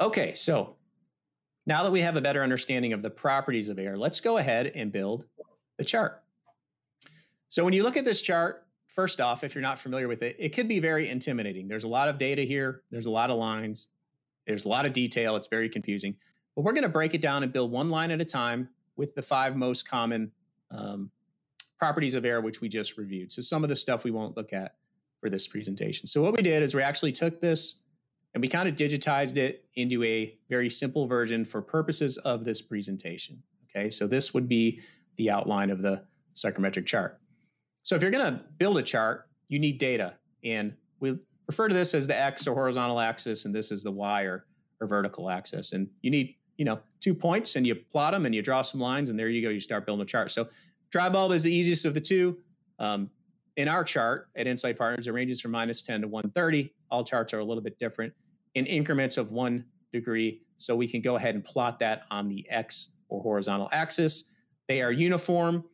Okay, 0.00 0.34
so 0.34 0.76
now 1.66 1.82
that 1.84 1.90
we 1.90 2.00
have 2.02 2.16
a 2.16 2.20
better 2.20 2.42
understanding 2.42 2.92
of 2.92 3.02
the 3.02 3.10
properties 3.10 3.68
of 3.68 3.78
air, 3.78 3.96
let's 3.96 4.20
go 4.20 4.36
ahead 4.36 4.72
and 4.74 4.92
build 4.92 5.24
the 5.78 5.84
chart. 5.84 6.22
So 7.48 7.64
when 7.64 7.72
you 7.72 7.82
look 7.82 7.96
at 7.96 8.04
this 8.04 8.20
chart, 8.20 8.66
first 8.92 9.20
off, 9.20 9.42
if 9.42 9.54
you're 9.54 9.62
not 9.62 9.78
familiar 9.78 10.06
with 10.06 10.22
it, 10.22 10.36
it 10.38 10.50
could 10.50 10.68
be 10.68 10.78
very 10.78 11.08
intimidating. 11.08 11.66
There's 11.66 11.84
a 11.84 11.88
lot 11.88 12.08
of 12.08 12.18
data 12.18 12.42
here. 12.42 12.82
There's 12.90 13.06
a 13.06 13.10
lot 13.10 13.30
of 13.30 13.38
lines. 13.38 13.88
There's 14.46 14.64
a 14.64 14.68
lot 14.68 14.86
of 14.86 14.92
detail. 14.92 15.34
It's 15.36 15.46
very 15.46 15.68
confusing. 15.68 16.14
But 16.54 16.62
we're 16.62 16.72
going 16.72 16.82
to 16.82 16.88
break 16.88 17.14
it 17.14 17.20
down 17.20 17.42
and 17.42 17.52
build 17.52 17.70
one 17.70 17.90
line 17.90 18.10
at 18.10 18.20
a 18.20 18.24
time 18.24 18.68
with 18.96 19.14
the 19.14 19.22
five 19.22 19.56
most 19.56 19.88
common 19.88 20.30
um, 20.70 21.10
properties 21.78 22.14
of 22.14 22.24
air, 22.24 22.40
which 22.40 22.60
we 22.60 22.68
just 22.68 22.98
reviewed. 22.98 23.32
So 23.32 23.40
some 23.40 23.62
of 23.64 23.70
the 23.70 23.76
stuff 23.76 24.04
we 24.04 24.10
won't 24.10 24.36
look 24.36 24.52
at 24.52 24.74
for 25.20 25.30
this 25.30 25.46
presentation. 25.46 26.06
So 26.06 26.20
what 26.20 26.36
we 26.36 26.42
did 26.42 26.62
is 26.62 26.74
we 26.74 26.82
actually 26.82 27.12
took 27.12 27.40
this 27.40 27.82
and 28.34 28.42
we 28.42 28.48
kind 28.48 28.68
of 28.68 28.74
digitized 28.74 29.36
it 29.36 29.64
into 29.76 30.02
a 30.04 30.36
very 30.48 30.68
simple 30.68 31.06
version 31.06 31.44
for 31.44 31.62
purposes 31.62 32.18
of 32.18 32.44
this 32.44 32.60
presentation. 32.60 33.42
Okay, 33.74 33.88
so 33.88 34.06
this 34.06 34.34
would 34.34 34.48
be 34.48 34.80
the 35.16 35.30
outline 35.30 35.70
of 35.70 35.80
the 35.80 36.02
psychrometric 36.34 36.86
chart. 36.86 37.21
So 37.82 37.96
if 37.96 38.02
you're 38.02 38.10
going 38.10 38.38
to 38.38 38.44
build 38.58 38.78
a 38.78 38.82
chart, 38.82 39.28
you 39.48 39.58
need 39.58 39.78
data. 39.78 40.14
And 40.44 40.74
we 41.00 41.18
refer 41.46 41.68
to 41.68 41.74
this 41.74 41.94
as 41.94 42.06
the 42.06 42.18
X 42.18 42.46
or 42.46 42.54
horizontal 42.54 43.00
axis, 43.00 43.44
and 43.44 43.54
this 43.54 43.72
is 43.72 43.82
the 43.82 43.90
Y 43.90 44.22
or, 44.22 44.46
or 44.80 44.86
vertical 44.86 45.30
axis. 45.30 45.72
And 45.72 45.88
you 46.00 46.10
need 46.10 46.36
you 46.56 46.64
know, 46.64 46.78
two 47.00 47.14
points 47.14 47.56
and 47.56 47.66
you 47.66 47.74
plot 47.74 48.12
them 48.12 48.26
and 48.26 48.34
you 48.34 48.42
draw 48.42 48.62
some 48.62 48.80
lines 48.80 49.10
and 49.10 49.18
there 49.18 49.28
you 49.28 49.42
go. 49.42 49.48
You 49.48 49.60
start 49.60 49.86
building 49.86 50.02
a 50.02 50.06
chart. 50.06 50.30
So 50.30 50.48
dry 50.90 51.08
bulb 51.08 51.32
is 51.32 51.42
the 51.42 51.52
easiest 51.52 51.84
of 51.84 51.94
the 51.94 52.00
two. 52.00 52.38
Um, 52.78 53.10
in 53.56 53.68
our 53.68 53.84
chart 53.84 54.28
at 54.36 54.46
Insight 54.46 54.78
Partners, 54.78 55.06
it 55.06 55.12
ranges 55.12 55.40
from 55.40 55.50
minus 55.50 55.80
10 55.80 56.02
to 56.02 56.08
130. 56.08 56.72
All 56.90 57.04
charts 57.04 57.34
are 57.34 57.40
a 57.40 57.44
little 57.44 57.62
bit 57.62 57.78
different 57.78 58.12
in 58.54 58.66
increments 58.66 59.16
of 59.16 59.32
one 59.32 59.64
degree. 59.92 60.42
So 60.58 60.76
we 60.76 60.86
can 60.86 61.00
go 61.00 61.16
ahead 61.16 61.34
and 61.34 61.42
plot 61.42 61.78
that 61.80 62.04
on 62.10 62.28
the 62.28 62.48
X 62.48 62.92
or 63.08 63.20
horizontal 63.22 63.68
axis. 63.72 64.30
They 64.68 64.82
are 64.82 64.92
uniform 64.92 65.64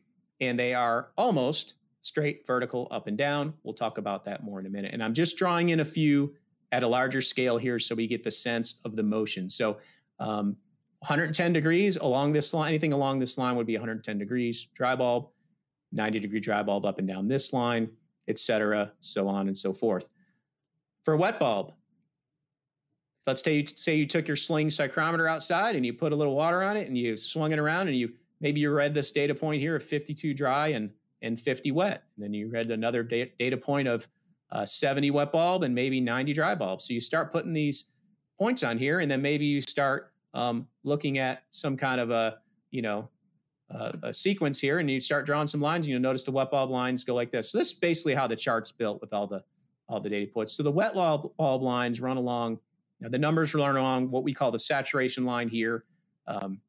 and 0.41 0.57
they 0.57 0.73
are 0.73 1.11
almost 1.17 1.75
straight 2.01 2.45
vertical 2.45 2.87
up 2.91 3.07
and 3.07 3.17
down. 3.17 3.53
We'll 3.63 3.73
talk 3.73 3.97
about 3.97 4.25
that 4.25 4.43
more 4.43 4.59
in 4.59 4.65
a 4.65 4.69
minute. 4.69 4.93
And 4.93 5.03
I'm 5.03 5.13
just 5.13 5.37
drawing 5.37 5.69
in 5.69 5.79
a 5.79 5.85
few 5.85 6.33
at 6.71 6.83
a 6.83 6.87
larger 6.87 7.21
scale 7.21 7.57
here 7.57 7.79
so 7.79 7.95
we 7.95 8.07
get 8.07 8.23
the 8.23 8.31
sense 8.31 8.79
of 8.85 8.95
the 8.95 9.03
motion. 9.03 9.49
So 9.49 9.77
um, 10.19 10.55
110 10.99 11.53
degrees 11.53 11.97
along 11.97 12.33
this 12.33 12.53
line, 12.53 12.69
anything 12.69 12.93
along 12.93 13.19
this 13.19 13.37
line 13.37 13.55
would 13.55 13.67
be 13.67 13.75
110 13.75 14.17
degrees. 14.17 14.67
Dry 14.73 14.95
bulb, 14.95 15.29
90 15.91 16.19
degree 16.19 16.39
dry 16.39 16.61
bulb 16.61 16.85
up 16.85 16.99
and 16.99 17.07
down 17.07 17.27
this 17.27 17.53
line, 17.53 17.89
etc., 18.27 18.91
so 19.01 19.27
on 19.27 19.47
and 19.47 19.57
so 19.57 19.73
forth. 19.73 20.09
For 21.03 21.15
wet 21.15 21.39
bulb, 21.39 21.73
let's 23.25 23.43
say 23.43 23.57
you, 23.57 23.65
say 23.65 23.95
you 23.95 24.05
took 24.05 24.27
your 24.27 24.37
sling 24.37 24.67
psychrometer 24.67 25.29
outside 25.29 25.75
and 25.75 25.85
you 25.85 25.93
put 25.93 26.11
a 26.11 26.15
little 26.15 26.35
water 26.35 26.61
on 26.63 26.77
it 26.77 26.87
and 26.87 26.97
you 26.97 27.15
swung 27.15 27.51
it 27.51 27.59
around 27.59 27.87
and 27.87 27.97
you 27.97 28.11
maybe 28.41 28.59
you 28.59 28.71
read 28.71 28.93
this 28.93 29.11
data 29.11 29.33
point 29.35 29.61
here 29.61 29.75
of 29.75 29.83
52 29.83 30.33
dry 30.33 30.69
and 30.69 30.91
and 31.21 31.39
50 31.39 31.71
wet. 31.71 32.03
And 32.15 32.23
then 32.23 32.33
you 32.33 32.49
read 32.49 32.71
another 32.71 33.03
data 33.03 33.57
point 33.57 33.87
of 33.87 34.07
uh, 34.51 34.65
70 34.65 35.11
wet 35.11 35.31
bulb 35.31 35.63
and 35.63 35.73
maybe 35.75 36.01
90 36.01 36.33
dry 36.33 36.55
bulb. 36.55 36.81
So 36.81 36.93
you 36.93 36.99
start 36.99 37.31
putting 37.31 37.53
these 37.53 37.85
points 38.37 38.63
on 38.63 38.77
here, 38.77 38.99
and 38.99 39.11
then 39.11 39.21
maybe 39.21 39.45
you 39.45 39.61
start 39.61 40.11
um, 40.33 40.67
looking 40.83 41.17
at 41.17 41.43
some 41.51 41.77
kind 41.77 41.99
of 41.99 42.11
a 42.11 42.37
you 42.71 42.81
know 42.81 43.09
uh, 43.73 43.91
a 44.03 44.13
sequence 44.13 44.59
here, 44.59 44.79
and 44.79 44.89
you 44.89 44.99
start 44.99 45.25
drawing 45.25 45.47
some 45.47 45.61
lines. 45.61 45.85
And 45.85 45.91
you'll 45.91 46.01
notice 46.01 46.23
the 46.23 46.31
wet 46.31 46.49
bulb 46.49 46.69
lines 46.69 47.03
go 47.03 47.13
like 47.13 47.31
this. 47.31 47.51
So 47.51 47.57
this 47.57 47.71
is 47.71 47.73
basically 47.73 48.15
how 48.15 48.27
the 48.27 48.35
chart's 48.35 48.71
built 48.71 49.01
with 49.01 49.13
all 49.13 49.27
the 49.27 49.43
all 49.87 49.99
the 49.99 50.09
data 50.09 50.31
points. 50.31 50.53
So 50.53 50.63
the 50.63 50.71
wet 50.71 50.93
bulb, 50.93 51.35
bulb 51.37 51.61
lines 51.61 51.99
run 51.99 52.17
along. 52.17 52.59
Now 53.01 53.09
the 53.09 53.17
numbers 53.17 53.53
run 53.53 53.75
along 53.75 54.11
what 54.11 54.23
we 54.23 54.33
call 54.33 54.51
the 54.51 54.59
saturation 54.59 55.25
line 55.25 55.49
here. 55.49 55.83
Um, 56.27 56.61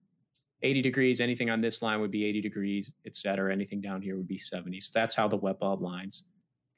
80 0.63 0.83
degrees, 0.83 1.21
anything 1.21 1.51
on 1.51 1.61
this 1.61 1.83
line 1.83 2.01
would 2.01 2.11
be 2.11 2.25
80 2.25 2.41
degrees, 2.41 2.93
et 3.07 3.17
cetera. 3.17 3.53
Anything 3.53 3.81
down 3.81 4.03
here 4.03 4.17
would 4.17 4.29
be 4.29 4.39
70. 4.39 4.81
So 4.81 4.91
that's 4.95 5.15
how 5.15 5.29
the 5.29 5.37
wet 5.37 5.59
bulb 5.59 5.83
lines 5.83 6.25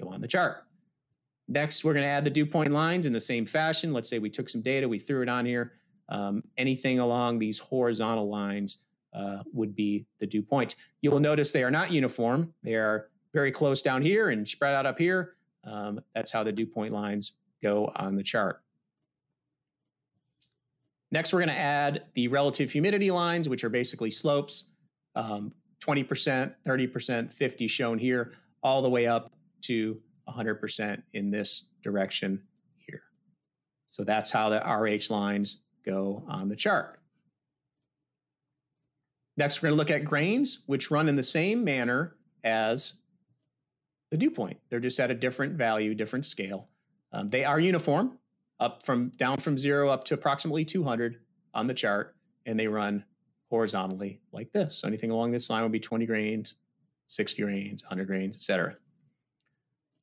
go 0.00 0.08
on 0.08 0.20
the 0.20 0.28
chart. 0.28 0.64
Next, 1.48 1.84
we're 1.84 1.92
going 1.92 2.04
to 2.04 2.08
add 2.08 2.24
the 2.24 2.30
dew 2.30 2.46
point 2.46 2.72
lines 2.72 3.06
in 3.06 3.12
the 3.12 3.20
same 3.20 3.44
fashion. 3.44 3.92
Let's 3.92 4.08
say 4.08 4.18
we 4.18 4.30
took 4.30 4.48
some 4.48 4.62
data, 4.62 4.88
we 4.88 4.98
threw 4.98 5.22
it 5.22 5.28
on 5.28 5.44
here. 5.44 5.72
Um, 6.08 6.42
anything 6.56 6.98
along 6.98 7.38
these 7.38 7.58
horizontal 7.58 8.28
lines 8.28 8.84
uh, 9.14 9.38
would 9.52 9.74
be 9.74 10.06
the 10.20 10.26
dew 10.26 10.42
point. 10.42 10.76
You 11.00 11.10
will 11.10 11.20
notice 11.20 11.52
they 11.52 11.64
are 11.64 11.70
not 11.70 11.90
uniform. 11.90 12.54
They 12.62 12.74
are 12.74 13.08
very 13.32 13.50
close 13.50 13.82
down 13.82 14.02
here 14.02 14.30
and 14.30 14.46
spread 14.46 14.74
out 14.74 14.86
up 14.86 14.98
here. 14.98 15.34
Um, 15.64 16.00
that's 16.14 16.30
how 16.30 16.42
the 16.42 16.52
dew 16.52 16.66
point 16.66 16.92
lines 16.92 17.32
go 17.62 17.92
on 17.96 18.16
the 18.16 18.22
chart. 18.22 18.62
Next, 21.12 21.32
we're 21.32 21.40
going 21.40 21.50
to 21.50 21.58
add 21.58 22.04
the 22.14 22.26
relative 22.28 22.72
humidity 22.72 23.10
lines, 23.10 23.46
which 23.46 23.64
are 23.64 23.68
basically 23.68 24.10
slopes, 24.10 24.70
um, 25.14 25.52
20%, 25.84 26.54
30%, 26.66 27.32
50 27.32 27.68
shown 27.68 27.98
here, 27.98 28.32
all 28.62 28.80
the 28.80 28.88
way 28.88 29.06
up 29.06 29.30
to 29.62 30.00
100% 30.26 31.02
in 31.12 31.30
this 31.30 31.68
direction 31.82 32.40
here. 32.78 33.02
So 33.88 34.04
that's 34.04 34.30
how 34.30 34.48
the 34.48 34.60
RH 34.60 35.12
lines 35.12 35.60
go 35.84 36.24
on 36.28 36.48
the 36.48 36.56
chart. 36.56 36.98
Next, 39.36 39.60
we're 39.60 39.68
going 39.68 39.76
to 39.76 39.78
look 39.78 39.90
at 39.90 40.06
grains, 40.06 40.62
which 40.64 40.90
run 40.90 41.10
in 41.10 41.16
the 41.16 41.22
same 41.22 41.62
manner 41.62 42.16
as 42.42 42.94
the 44.10 44.16
dew 44.16 44.30
point. 44.30 44.58
They're 44.70 44.80
just 44.80 44.98
at 44.98 45.10
a 45.10 45.14
different 45.14 45.54
value, 45.54 45.94
different 45.94 46.24
scale. 46.24 46.68
Um, 47.12 47.28
they 47.28 47.44
are 47.44 47.60
uniform, 47.60 48.18
up 48.60 48.84
from 48.84 49.10
down 49.16 49.38
from 49.38 49.58
zero 49.58 49.88
up 49.88 50.04
to 50.04 50.14
approximately 50.14 50.64
200 50.64 51.20
on 51.54 51.66
the 51.66 51.74
chart, 51.74 52.16
and 52.46 52.58
they 52.58 52.66
run 52.66 53.04
horizontally 53.50 54.20
like 54.32 54.52
this. 54.52 54.78
So 54.78 54.88
anything 54.88 55.10
along 55.10 55.30
this 55.30 55.50
line 55.50 55.62
would 55.62 55.72
be 55.72 55.80
20 55.80 56.06
grains, 56.06 56.54
60 57.08 57.42
grains, 57.42 57.82
100 57.82 58.06
grains, 58.06 58.36
etc. 58.36 58.74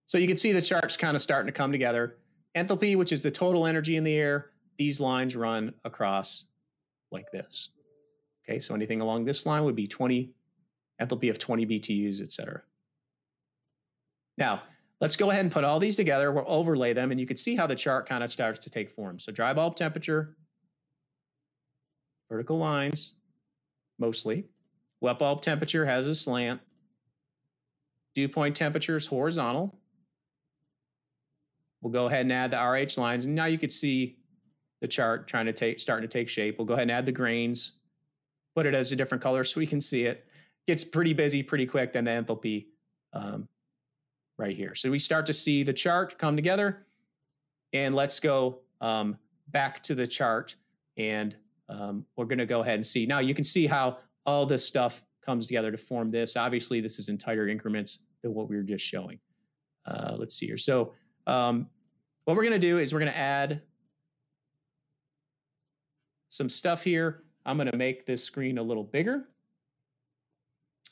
So 0.06 0.18
you 0.18 0.28
can 0.28 0.38
see 0.38 0.52
the 0.52 0.62
charts 0.62 0.98
kind 0.98 1.16
of 1.16 1.22
starting 1.22 1.48
to 1.48 1.52
come 1.52 1.72
together. 1.72 2.18
Enthalpy, 2.56 2.96
which 2.96 3.12
is 3.12 3.22
the 3.22 3.32
total 3.32 3.66
energy 3.66 3.96
in 3.96 4.04
the 4.04 4.16
air, 4.16 4.52
these 4.78 5.00
lines 5.00 5.36
run 5.36 5.74
across 5.84 6.46
like 7.12 7.32
this. 7.32 7.70
Okay, 8.44 8.60
so 8.60 8.74
anything 8.74 9.02
along 9.02 9.26
this 9.26 9.46
line 9.46 9.64
would 9.64 9.76
be 9.76 9.88
20, 9.88 10.32
enthalpy 11.02 11.30
of 11.30 11.38
20 11.38 11.66
BTUs, 11.66 12.22
etc. 12.22 12.64
Now, 14.38 14.64
let's 15.02 15.16
go 15.16 15.30
ahead 15.30 15.46
and 15.46 15.52
put 15.52 15.64
all 15.64 15.80
these 15.80 15.96
together. 15.96 16.32
We'll 16.32 16.46
overlay 16.48 16.94
them, 16.94 17.12
and 17.12 17.20
you 17.20 17.26
can 17.26 17.38
see 17.38 17.56
how 17.56 17.68
the 17.68 17.76
chart 17.76 18.08
kind 18.08 18.24
of 18.24 18.32
starts 18.32 18.60
to 18.60 18.70
take 18.70 18.90
form. 18.90 19.20
So 19.20 19.32
dry 19.32 19.54
bulb 19.54 19.76
temperature, 19.76 20.36
vertical 22.30 22.58
lines, 22.58 23.16
mostly. 23.98 24.46
Wet 25.02 25.20
bulb 25.20 25.42
temperature 25.42 25.86
has 25.86 26.08
a 26.08 26.16
slant. 26.16 26.60
Dew 28.16 28.28
point 28.28 28.56
temperature 28.56 28.98
is 28.98 29.08
horizontal. 29.08 29.76
We'll 31.82 31.94
go 31.94 32.08
ahead 32.08 32.22
and 32.22 32.34
add 32.34 32.52
the 32.52 32.58
RH 32.58 33.00
lines. 33.00 33.26
And 33.26 33.36
now 33.36 33.46
you 33.46 33.58
can 33.58 33.70
see 33.70 34.18
the 34.82 34.88
chart 34.88 35.28
trying 35.28 35.46
to 35.46 35.54
take, 35.54 35.80
starting 35.80 36.08
to 36.08 36.12
take 36.12 36.28
shape. 36.28 36.58
We'll 36.58 36.66
go 36.66 36.74
ahead 36.74 36.84
and 36.84 36.92
add 36.92 37.06
the 37.06 37.12
grains, 37.14 37.74
put 38.56 38.66
it 38.66 38.74
as 38.74 38.92
a 38.92 38.96
different 38.96 39.24
color 39.24 39.44
so 39.46 39.60
we 39.60 39.68
can 39.68 39.80
see 39.80 40.06
it. 40.06 40.28
Gets 40.68 40.84
pretty 40.84 41.14
busy 41.14 41.42
pretty 41.42 41.66
quick, 41.66 41.94
then 41.94 42.04
the 42.04 42.12
enthalpy 42.12 42.66
um, 43.14 43.48
right 44.40 44.56
here. 44.56 44.74
So 44.74 44.90
we 44.90 44.98
start 44.98 45.26
to 45.26 45.34
see 45.34 45.64
the 45.64 45.74
chart 45.74 46.18
come 46.18 46.36
together. 46.36 46.86
And 47.74 47.94
let's 47.94 48.20
go 48.20 48.60
um, 48.82 49.18
back 49.50 49.84
to 49.84 49.94
the 49.94 50.08
chart 50.08 50.56
and 50.98 51.36
um, 51.68 52.06
we're 52.16 52.26
going 52.26 52.40
to 52.40 52.48
go 52.48 52.62
ahead 52.62 52.76
and 52.76 52.86
see. 52.86 53.06
Now 53.06 53.20
you 53.20 53.36
can 53.36 53.44
see 53.44 53.68
how 53.68 54.00
all 54.26 54.46
this 54.46 54.66
stuff 54.66 55.04
comes 55.24 55.46
together 55.46 55.72
to 55.72 55.78
form 55.78 56.10
this. 56.10 56.36
Obviously, 56.36 56.82
this 56.82 56.98
is 56.98 57.10
in 57.10 57.18
tighter 57.18 57.48
increments 57.48 58.06
than 58.24 58.34
what 58.34 58.50
we 58.50 58.56
were 58.56 58.64
just 58.64 58.84
showing. 58.84 59.20
Uh, 59.86 60.16
let's 60.18 60.36
see 60.36 60.48
here. 60.48 60.58
So 60.58 60.94
um, 61.28 61.68
what 62.26 62.36
we're 62.36 62.44
going 62.44 62.60
to 62.60 62.68
do 62.68 62.80
is 62.80 62.92
we're 62.92 63.00
going 63.00 63.12
to 63.12 63.18
add 63.18 63.62
some 66.30 66.50
stuff 66.50 66.84
here. 66.84 67.24
I'm 67.46 67.58
going 67.58 67.70
to 67.70 67.78
make 67.78 68.06
this 68.06 68.24
screen 68.24 68.58
a 68.58 68.64
little 68.64 68.84
bigger. 68.84 69.26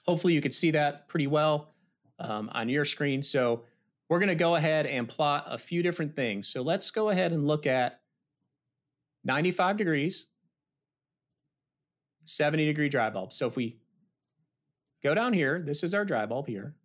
Hopefully 0.06 0.34
you 0.34 0.42
can 0.42 0.51
see 0.51 0.72
that 0.72 1.08
pretty 1.08 1.27
well 1.27 1.74
um, 2.20 2.50
on 2.54 2.70
your 2.70 2.86
screen. 2.86 3.22
So 3.24 3.64
we're 4.10 4.20
going 4.20 4.30
to 4.30 4.36
go 4.36 4.56
ahead 4.56 4.86
and 4.86 5.08
plot 5.08 5.46
a 5.48 5.58
few 5.58 5.84
different 5.84 6.16
things. 6.16 6.48
So 6.48 6.62
let's 6.62 6.92
go 6.92 7.10
ahead 7.10 7.32
and 7.32 7.46
look 7.46 7.66
at 7.66 8.00
95 9.26 9.78
degrees, 9.78 10.28
70 12.26 12.66
degree 12.66 12.90
dry 12.90 13.10
bulb. 13.10 13.34
So 13.34 13.48
if 13.48 13.56
we 13.56 13.78
go 15.04 15.14
down 15.14 15.34
here, 15.34 15.62
this 15.66 15.84
is 15.84 15.94
our 15.94 16.06
dry 16.06 16.26
bulb 16.26 16.48
here, 16.48 16.76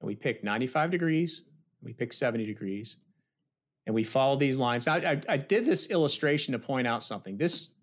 and 0.00 0.08
we 0.08 0.16
pick 0.16 0.42
95 0.42 0.90
degrees, 0.90 1.42
we 1.82 1.92
pick 1.92 2.12
70 2.12 2.46
degrees, 2.46 2.96
and 3.86 3.94
we 3.94 4.02
follow 4.02 4.36
these 4.36 4.58
lines. 4.58 4.86
Now, 4.86 4.94
I, 4.94 5.20
I 5.28 5.36
did 5.36 5.64
this 5.64 5.90
illustration 5.90 6.52
to 6.52 6.58
point 6.58 6.86
out 6.86 7.02
something. 7.02 7.36
This, 7.36 7.74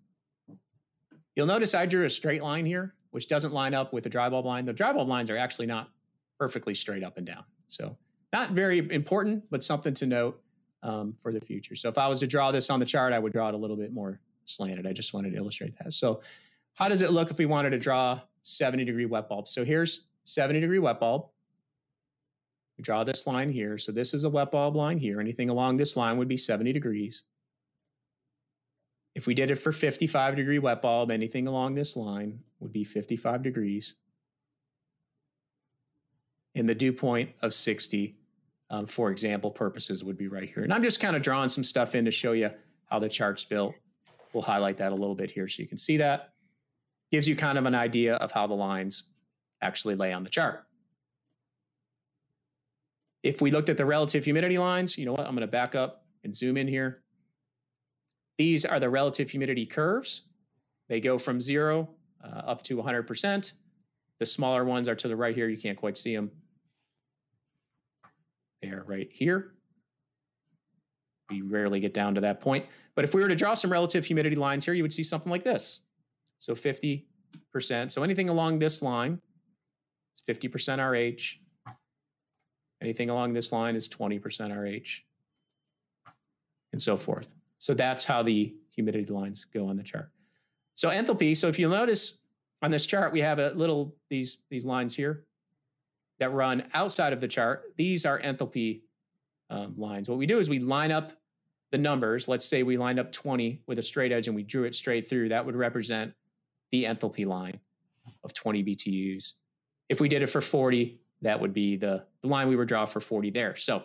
you'll 1.34 1.46
notice 1.46 1.74
I 1.74 1.86
drew 1.86 2.04
a 2.04 2.10
straight 2.10 2.42
line 2.42 2.66
here, 2.66 2.94
which 3.12 3.28
doesn't 3.28 3.52
line 3.52 3.74
up 3.74 3.92
with 3.92 4.04
the 4.04 4.10
dry 4.10 4.28
bulb 4.28 4.44
line. 4.44 4.64
The 4.64 4.72
dry 4.72 4.92
bulb 4.92 5.08
lines 5.08 5.30
are 5.30 5.38
actually 5.38 5.66
not 5.66 5.90
perfectly 6.38 6.74
straight 6.74 7.04
up 7.04 7.16
and 7.16 7.26
down. 7.26 7.44
So 7.68 7.96
not 8.32 8.50
very 8.50 8.78
important, 8.90 9.44
but 9.50 9.62
something 9.62 9.94
to 9.94 10.06
note 10.06 10.40
um, 10.82 11.14
for 11.22 11.32
the 11.32 11.40
future. 11.40 11.74
So 11.74 11.88
if 11.88 11.98
I 11.98 12.08
was 12.08 12.18
to 12.20 12.26
draw 12.26 12.52
this 12.52 12.70
on 12.70 12.80
the 12.80 12.86
chart, 12.86 13.12
I 13.12 13.18
would 13.18 13.32
draw 13.32 13.48
it 13.48 13.54
a 13.54 13.58
little 13.58 13.76
bit 13.76 13.92
more 13.92 14.20
slanted. 14.44 14.86
I 14.86 14.92
just 14.92 15.14
wanted 15.14 15.32
to 15.32 15.36
illustrate 15.36 15.74
that. 15.78 15.92
So 15.92 16.20
how 16.74 16.88
does 16.88 17.02
it 17.02 17.10
look 17.10 17.30
if 17.30 17.38
we 17.38 17.46
wanted 17.46 17.70
to 17.70 17.78
draw 17.78 18.20
70 18.42 18.84
degree 18.84 19.06
wet 19.06 19.28
bulb? 19.28 19.48
So 19.48 19.64
here's 19.64 20.06
70 20.24 20.60
degree 20.60 20.78
wet 20.78 21.00
bulb. 21.00 21.28
We 22.76 22.82
draw 22.82 23.04
this 23.04 23.26
line 23.26 23.52
here. 23.52 23.78
So 23.78 23.92
this 23.92 24.14
is 24.14 24.24
a 24.24 24.30
wet 24.30 24.50
bulb 24.50 24.74
line 24.74 24.98
here. 24.98 25.20
Anything 25.20 25.48
along 25.48 25.76
this 25.76 25.96
line 25.96 26.18
would 26.18 26.28
be 26.28 26.36
70 26.36 26.72
degrees. 26.72 27.24
If 29.14 29.28
we 29.28 29.34
did 29.34 29.52
it 29.52 29.56
for 29.56 29.70
55 29.70 30.34
degree 30.34 30.58
wet 30.58 30.82
bulb, 30.82 31.10
anything 31.10 31.46
along 31.46 31.74
this 31.74 31.96
line 31.96 32.40
would 32.58 32.72
be 32.72 32.82
55 32.82 33.42
degrees. 33.42 33.96
And 36.54 36.68
the 36.68 36.74
dew 36.74 36.92
point 36.92 37.30
of 37.42 37.52
60, 37.52 38.14
um, 38.70 38.86
for 38.86 39.10
example 39.10 39.50
purposes, 39.50 40.04
would 40.04 40.16
be 40.16 40.28
right 40.28 40.48
here. 40.48 40.62
And 40.62 40.72
I'm 40.72 40.82
just 40.82 41.00
kind 41.00 41.16
of 41.16 41.22
drawing 41.22 41.48
some 41.48 41.64
stuff 41.64 41.94
in 41.94 42.04
to 42.04 42.10
show 42.10 42.32
you 42.32 42.50
how 42.86 42.98
the 42.98 43.08
chart's 43.08 43.44
built. 43.44 43.74
We'll 44.32 44.42
highlight 44.42 44.76
that 44.78 44.92
a 44.92 44.94
little 44.94 45.14
bit 45.14 45.30
here 45.30 45.48
so 45.48 45.62
you 45.62 45.68
can 45.68 45.78
see 45.78 45.96
that. 45.98 46.32
Gives 47.10 47.28
you 47.28 47.36
kind 47.36 47.58
of 47.58 47.66
an 47.66 47.74
idea 47.74 48.14
of 48.16 48.32
how 48.32 48.46
the 48.46 48.54
lines 48.54 49.10
actually 49.62 49.94
lay 49.94 50.12
on 50.12 50.24
the 50.24 50.30
chart. 50.30 50.64
If 53.22 53.40
we 53.40 53.50
looked 53.50 53.70
at 53.70 53.76
the 53.76 53.86
relative 53.86 54.24
humidity 54.24 54.58
lines, 54.58 54.98
you 54.98 55.06
know 55.06 55.12
what? 55.12 55.26
I'm 55.26 55.34
going 55.34 55.40
to 55.40 55.46
back 55.46 55.74
up 55.74 56.04
and 56.24 56.34
zoom 56.34 56.56
in 56.56 56.68
here. 56.68 57.02
These 58.36 58.64
are 58.64 58.80
the 58.80 58.90
relative 58.90 59.30
humidity 59.30 59.64
curves. 59.64 60.22
They 60.88 61.00
go 61.00 61.18
from 61.18 61.40
zero 61.40 61.88
uh, 62.22 62.38
up 62.38 62.62
to 62.64 62.76
100%. 62.76 63.52
The 64.18 64.26
smaller 64.26 64.64
ones 64.64 64.88
are 64.88 64.94
to 64.94 65.08
the 65.08 65.16
right 65.16 65.34
here. 65.34 65.48
You 65.48 65.56
can't 65.56 65.78
quite 65.78 65.96
see 65.96 66.14
them. 66.14 66.30
They 68.64 68.70
are 68.70 68.84
right 68.86 69.10
here. 69.12 69.52
We 71.28 71.42
rarely 71.42 71.80
get 71.80 71.92
down 71.92 72.14
to 72.14 72.22
that 72.22 72.40
point. 72.40 72.64
But 72.94 73.04
if 73.04 73.14
we 73.14 73.20
were 73.20 73.28
to 73.28 73.34
draw 73.34 73.52
some 73.52 73.70
relative 73.70 74.06
humidity 74.06 74.36
lines 74.36 74.64
here, 74.64 74.72
you 74.72 74.82
would 74.82 74.92
see 74.92 75.02
something 75.02 75.30
like 75.30 75.44
this. 75.44 75.80
So 76.38 76.54
50%. 76.54 77.04
So 77.90 78.02
anything 78.02 78.30
along 78.30 78.60
this 78.60 78.80
line 78.80 79.20
is 80.16 80.36
50% 80.36 80.78
RH, 80.78 81.40
Anything 82.82 83.08
along 83.08 83.32
this 83.32 83.50
line 83.50 83.76
is 83.76 83.88
20% 83.88 84.54
RH 84.54 85.02
and 86.72 86.82
so 86.82 86.96
forth. 86.98 87.34
So 87.58 87.72
that's 87.72 88.04
how 88.04 88.22
the 88.22 88.54
humidity 88.68 89.10
lines 89.10 89.44
go 89.44 89.68
on 89.68 89.76
the 89.76 89.82
chart. 89.82 90.10
So 90.74 90.90
enthalpy, 90.90 91.34
so 91.34 91.48
if 91.48 91.58
you 91.58 91.68
notice 91.68 92.18
on 92.60 92.70
this 92.70 92.84
chart, 92.84 93.10
we 93.10 93.20
have 93.20 93.38
a 93.38 93.52
little, 93.52 93.94
these, 94.10 94.38
these 94.50 94.66
lines 94.66 94.94
here. 94.94 95.24
That 96.18 96.32
run 96.32 96.64
outside 96.74 97.12
of 97.12 97.20
the 97.20 97.28
chart, 97.28 97.72
these 97.76 98.06
are 98.06 98.20
enthalpy 98.20 98.82
um, 99.50 99.74
lines. 99.76 100.08
What 100.08 100.18
we 100.18 100.26
do 100.26 100.38
is 100.38 100.48
we 100.48 100.58
line 100.58 100.92
up 100.92 101.12
the 101.70 101.78
numbers. 101.78 102.28
Let's 102.28 102.46
say 102.46 102.62
we 102.62 102.76
lined 102.76 102.98
up 102.98 103.12
20 103.12 103.62
with 103.66 103.78
a 103.78 103.82
straight 103.82 104.12
edge 104.12 104.26
and 104.26 104.36
we 104.36 104.42
drew 104.42 104.64
it 104.64 104.74
straight 104.74 105.08
through. 105.08 105.30
That 105.30 105.44
would 105.44 105.56
represent 105.56 106.12
the 106.70 106.84
enthalpy 106.84 107.26
line 107.26 107.58
of 108.22 108.32
20 108.32 108.62
BTUs. 108.64 109.32
If 109.88 110.00
we 110.00 110.08
did 110.08 110.22
it 110.22 110.28
for 110.28 110.40
40, 110.40 111.00
that 111.22 111.40
would 111.40 111.52
be 111.52 111.76
the, 111.76 112.04
the 112.22 112.28
line 112.28 112.48
we 112.48 112.56
would 112.56 112.68
draw 112.68 112.84
for 112.84 113.00
40 113.00 113.30
there. 113.30 113.56
So 113.56 113.82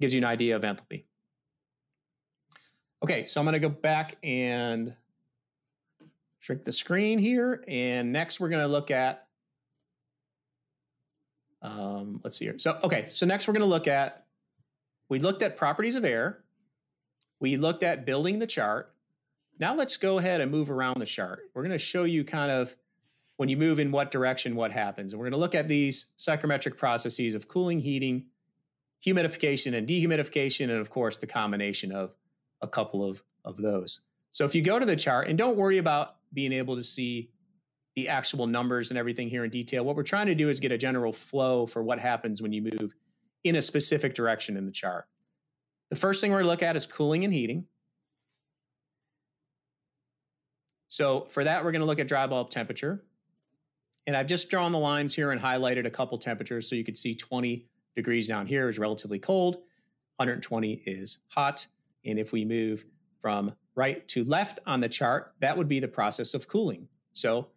gives 0.00 0.14
you 0.14 0.18
an 0.18 0.24
idea 0.24 0.56
of 0.56 0.62
enthalpy. 0.62 1.04
Okay, 3.02 3.26
so 3.26 3.40
I'm 3.40 3.44
going 3.44 3.54
to 3.54 3.58
go 3.58 3.68
back 3.68 4.16
and 4.22 4.94
shrink 6.38 6.64
the 6.64 6.72
screen 6.72 7.18
here. 7.18 7.64
And 7.68 8.12
next 8.12 8.40
we're 8.40 8.48
going 8.48 8.62
to 8.62 8.68
look 8.68 8.90
at, 8.90 9.25
um, 11.66 12.20
let's 12.22 12.38
see 12.38 12.44
here. 12.44 12.58
So, 12.58 12.78
okay, 12.84 13.06
so 13.10 13.26
next 13.26 13.48
we're 13.48 13.54
going 13.54 13.62
to 13.62 13.66
look 13.66 13.88
at, 13.88 14.24
we 15.08 15.18
looked 15.18 15.42
at 15.42 15.56
properties 15.56 15.96
of 15.96 16.04
air. 16.04 16.44
We 17.40 17.56
looked 17.56 17.82
at 17.82 18.06
building 18.06 18.38
the 18.38 18.46
chart. 18.46 18.94
Now 19.58 19.74
let's 19.74 19.96
go 19.96 20.18
ahead 20.18 20.40
and 20.40 20.50
move 20.50 20.70
around 20.70 21.00
the 21.00 21.06
chart. 21.06 21.40
We're 21.54 21.62
going 21.62 21.72
to 21.72 21.78
show 21.78 22.04
you 22.04 22.24
kind 22.24 22.52
of 22.52 22.76
when 23.36 23.48
you 23.48 23.56
move 23.56 23.80
in 23.80 23.90
what 23.90 24.10
direction, 24.10 24.54
what 24.54 24.70
happens. 24.70 25.12
And 25.12 25.18
we're 25.18 25.26
going 25.26 25.32
to 25.32 25.38
look 25.38 25.54
at 25.54 25.68
these 25.68 26.12
psychrometric 26.18 26.76
processes 26.76 27.34
of 27.34 27.48
cooling, 27.48 27.80
heating, 27.80 28.26
humidification, 29.04 29.76
and 29.76 29.86
dehumidification, 29.86 30.64
and 30.64 30.80
of 30.80 30.88
course, 30.88 31.16
the 31.16 31.26
combination 31.26 31.92
of 31.92 32.14
a 32.62 32.68
couple 32.68 33.04
of, 33.04 33.22
of 33.44 33.56
those. 33.56 34.00
So 34.30 34.44
if 34.44 34.54
you 34.54 34.62
go 34.62 34.78
to 34.78 34.86
the 34.86 34.96
chart, 34.96 35.28
and 35.28 35.36
don't 35.36 35.56
worry 35.56 35.78
about 35.78 36.16
being 36.32 36.52
able 36.52 36.76
to 36.76 36.82
see 36.82 37.30
the 37.96 38.08
actual 38.10 38.46
numbers 38.46 38.90
and 38.90 38.98
everything 38.98 39.28
here 39.28 39.44
in 39.44 39.50
detail, 39.50 39.84
what 39.84 39.96
we're 39.96 40.02
trying 40.02 40.26
to 40.26 40.34
do 40.34 40.50
is 40.50 40.60
get 40.60 40.70
a 40.70 40.78
general 40.78 41.12
flow 41.12 41.64
for 41.64 41.82
what 41.82 41.98
happens 41.98 42.42
when 42.42 42.52
you 42.52 42.62
move 42.62 42.94
in 43.42 43.56
a 43.56 43.62
specific 43.62 44.14
direction 44.14 44.56
in 44.56 44.66
the 44.66 44.72
chart. 44.72 45.06
The 45.88 45.96
first 45.96 46.20
thing 46.20 46.30
we're 46.30 46.38
going 46.38 46.44
to 46.44 46.50
look 46.50 46.62
at 46.62 46.76
is 46.76 46.84
cooling 46.84 47.24
and 47.24 47.32
heating. 47.32 47.64
So 50.88 51.26
for 51.30 51.44
that, 51.44 51.64
we're 51.64 51.72
going 51.72 51.80
to 51.80 51.86
look 51.86 51.98
at 51.98 52.06
dry 52.06 52.26
bulb 52.26 52.50
temperature. 52.50 53.02
And 54.06 54.16
I've 54.16 54.26
just 54.26 54.50
drawn 54.50 54.72
the 54.72 54.78
lines 54.78 55.14
here 55.14 55.32
and 55.32 55.40
highlighted 55.40 55.86
a 55.86 55.90
couple 55.90 56.18
temperatures 56.18 56.68
so 56.68 56.76
you 56.76 56.84
could 56.84 56.96
see 56.96 57.14
20 57.14 57.66
degrees 57.96 58.26
down 58.26 58.46
here 58.46 58.68
is 58.68 58.78
relatively 58.78 59.18
cold, 59.18 59.56
120 60.16 60.82
is 60.86 61.20
hot. 61.28 61.66
And 62.04 62.18
if 62.18 62.30
we 62.30 62.44
move 62.44 62.84
from 63.20 63.54
right 63.74 64.06
to 64.08 64.22
left 64.24 64.60
on 64.66 64.80
the 64.80 64.88
chart, 64.88 65.32
that 65.40 65.56
would 65.56 65.66
be 65.66 65.80
the 65.80 65.88
process 65.88 66.34
of 66.34 66.46
cooling. 66.46 66.88
So 67.14 67.48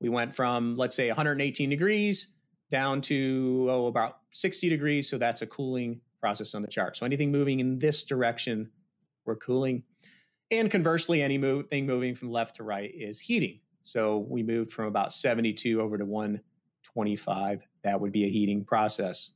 we 0.00 0.08
went 0.08 0.34
from, 0.34 0.76
let's 0.76 0.96
say, 0.96 1.08
118 1.08 1.70
degrees 1.70 2.32
down 2.70 3.00
to 3.00 3.66
oh, 3.70 3.86
about 3.86 4.18
60 4.30 4.68
degrees. 4.68 5.08
So 5.08 5.18
that's 5.18 5.42
a 5.42 5.46
cooling 5.46 6.00
process 6.20 6.54
on 6.54 6.62
the 6.62 6.68
chart. 6.68 6.96
So 6.96 7.06
anything 7.06 7.32
moving 7.32 7.60
in 7.60 7.78
this 7.78 8.04
direction, 8.04 8.70
we're 9.24 9.36
cooling. 9.36 9.82
And 10.50 10.70
conversely, 10.70 11.22
anything 11.22 11.86
moving 11.86 12.14
from 12.14 12.30
left 12.30 12.56
to 12.56 12.62
right 12.62 12.90
is 12.94 13.18
heating. 13.20 13.60
So 13.82 14.18
we 14.28 14.42
moved 14.42 14.70
from 14.70 14.86
about 14.86 15.12
72 15.12 15.80
over 15.80 15.98
to 15.98 16.04
125. 16.04 17.66
That 17.84 18.00
would 18.00 18.12
be 18.12 18.24
a 18.24 18.28
heating 18.28 18.64
process. 18.64 19.30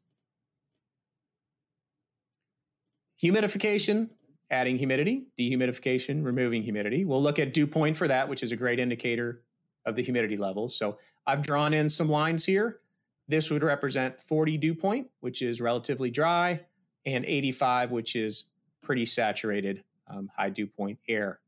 Humidification, 3.23 4.11
adding 4.51 4.79
humidity, 4.79 5.27
dehumidification, 5.39 6.25
removing 6.25 6.63
humidity. 6.63 7.05
We'll 7.05 7.23
look 7.23 7.39
at 7.39 7.55
dew 7.55 7.67
point 7.67 7.97
for 7.97 8.09
that, 8.09 8.29
which 8.29 8.43
is 8.43 8.53
a 8.53 8.57
great 8.57 8.81
indicator 8.81 9.43
of 9.87 9.97
the 9.97 10.03
humidity 10.03 10.37
levels. 10.37 10.77
So 10.77 10.99
I've 11.27 11.43
drawn 11.43 11.75
in 11.75 11.89
some 11.89 12.09
lines 12.09 12.45
here. 12.45 12.81
This 13.29 13.51
would 13.51 13.63
represent 13.63 14.21
40 14.21 14.59
dew 14.59 14.75
point, 14.75 15.09
which 15.21 15.43
is 15.43 15.61
relatively 15.61 16.11
dry, 16.11 16.61
and 17.07 17.25
85, 17.25 17.91
which 17.91 18.17
is 18.17 18.45
pretty 18.83 19.05
saturated 19.05 19.85
um, 20.09 20.31
high 20.37 20.51
dew 20.51 20.67
point 20.67 20.99
air. 21.09 21.41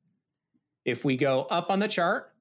If 0.85 1.05
we 1.05 1.17
go 1.17 1.43
up 1.51 1.71
on 1.71 1.79
the 1.79 1.89
chart, 1.89 2.35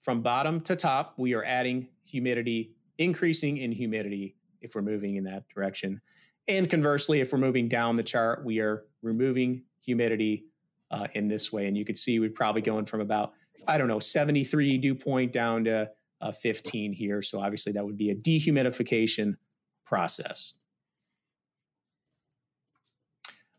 from 0.00 0.22
bottom 0.22 0.60
to 0.62 0.76
top, 0.76 1.14
we 1.16 1.34
are 1.34 1.44
adding 1.44 1.88
humidity, 2.04 2.72
increasing 2.98 3.58
in 3.58 3.72
humidity 3.72 4.36
if 4.60 4.74
we're 4.74 4.82
moving 4.82 5.16
in 5.16 5.24
that 5.24 5.48
direction. 5.48 6.00
And 6.46 6.70
conversely, 6.70 7.20
if 7.20 7.32
we're 7.32 7.38
moving 7.38 7.68
down 7.68 7.96
the 7.96 8.02
chart, 8.02 8.44
we 8.44 8.60
are 8.60 8.84
removing 9.02 9.64
humidity 9.80 10.46
uh, 10.90 11.08
in 11.14 11.28
this 11.28 11.52
way. 11.52 11.66
And 11.66 11.76
you 11.76 11.84
could 11.84 11.98
see 11.98 12.18
we're 12.18 12.30
probably 12.30 12.62
going 12.62 12.86
from 12.86 13.00
about, 13.00 13.34
I 13.68 13.78
don't 13.78 13.86
know, 13.86 14.00
73 14.00 14.78
dew 14.78 14.94
point 14.94 15.32
down 15.32 15.64
to 15.64 15.90
uh, 16.20 16.32
15 16.32 16.92
here. 16.92 17.22
So 17.22 17.40
obviously 17.40 17.72
that 17.72 17.84
would 17.84 17.98
be 17.98 18.10
a 18.10 18.14
dehumidification 18.14 19.36
process. 19.84 20.58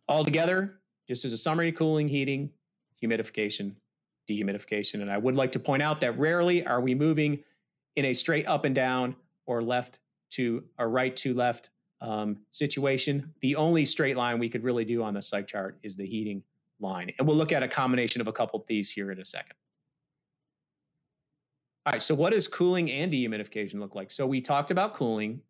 Altogether, 0.07 0.79
just 1.07 1.23
as 1.23 1.31
a 1.31 1.37
summary, 1.37 1.71
cooling, 1.71 2.07
heating, 2.07 2.49
humidification, 3.01 3.75
dehumidification. 4.29 5.01
And 5.01 5.11
I 5.11 5.17
would 5.17 5.35
like 5.35 5.51
to 5.53 5.59
point 5.59 5.83
out 5.83 6.01
that 6.01 6.17
rarely 6.17 6.65
are 6.65 6.81
we 6.81 6.95
moving 6.95 7.43
in 7.95 8.05
a 8.05 8.13
straight 8.13 8.47
up 8.47 8.65
and 8.65 8.73
down 8.73 9.15
or 9.45 9.61
left 9.61 9.99
to 10.31 10.63
a 10.77 10.87
right 10.87 11.15
to 11.17 11.33
left 11.33 11.69
um, 12.01 12.37
situation. 12.51 13.33
The 13.41 13.55
only 13.55 13.85
straight 13.85 14.17
line 14.17 14.39
we 14.39 14.49
could 14.49 14.63
really 14.63 14.85
do 14.85 15.03
on 15.03 15.13
the 15.13 15.21
psych 15.21 15.47
chart 15.47 15.77
is 15.83 15.95
the 15.95 16.05
heating 16.05 16.43
line. 16.79 17.11
And 17.17 17.27
we'll 17.27 17.37
look 17.37 17.51
at 17.51 17.61
a 17.61 17.67
combination 17.67 18.21
of 18.21 18.27
a 18.27 18.31
couple 18.31 18.59
of 18.59 18.67
these 18.67 18.89
here 18.89 19.11
in 19.11 19.19
a 19.19 19.25
second. 19.25 19.55
All 21.89 21.93
right, 21.93 22.03
so 22.03 22.13
what 22.13 22.33
does 22.33 22.47
cooling 22.47 22.91
and 22.91 23.11
dehumidification 23.11 23.79
look 23.79 23.95
like? 23.95 24.11
So 24.11 24.27
we 24.27 24.41
talked 24.41 24.69
about 24.69 24.93
cooling, 24.93 25.41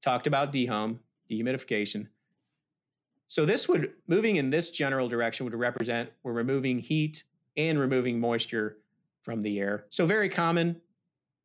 talked 0.00 0.26
about 0.26 0.50
dehum, 0.50 0.96
dehumidification. 1.30 2.06
So 3.26 3.44
this 3.44 3.68
would, 3.68 3.92
moving 4.06 4.36
in 4.36 4.48
this 4.48 4.70
general 4.70 5.08
direction 5.08 5.44
would 5.44 5.54
represent 5.54 6.08
we're 6.22 6.32
removing 6.32 6.78
heat 6.78 7.24
and 7.58 7.78
removing 7.78 8.18
moisture 8.18 8.78
from 9.20 9.42
the 9.42 9.60
air. 9.60 9.84
So 9.90 10.06
very 10.06 10.30
common, 10.30 10.80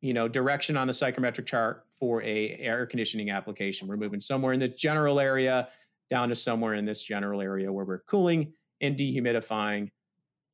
you 0.00 0.14
know, 0.14 0.26
direction 0.26 0.78
on 0.78 0.86
the 0.86 0.94
psychrometric 0.94 1.44
chart 1.44 1.84
for 1.92 2.22
a 2.22 2.56
air 2.60 2.86
conditioning 2.86 3.28
application. 3.28 3.88
We're 3.88 3.98
moving 3.98 4.20
somewhere 4.20 4.54
in 4.54 4.60
the 4.60 4.68
general 4.68 5.20
area 5.20 5.68
down 6.10 6.30
to 6.30 6.34
somewhere 6.34 6.72
in 6.72 6.86
this 6.86 7.02
general 7.02 7.42
area 7.42 7.70
where 7.70 7.84
we're 7.84 7.98
cooling 7.98 8.54
and 8.80 8.96
dehumidifying 8.96 9.90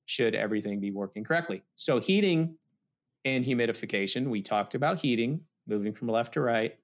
should 0.06 0.34
everything 0.34 0.80
be 0.80 0.90
working 0.90 1.22
correctly. 1.22 1.62
So 1.76 2.00
heating 2.00 2.56
and 3.24 3.44
humidification, 3.44 4.28
we 4.28 4.42
talked 4.42 4.74
about 4.74 4.98
heating, 4.98 5.40
moving 5.66 5.92
from 5.92 6.08
left 6.08 6.34
to 6.34 6.40
right. 6.40 6.78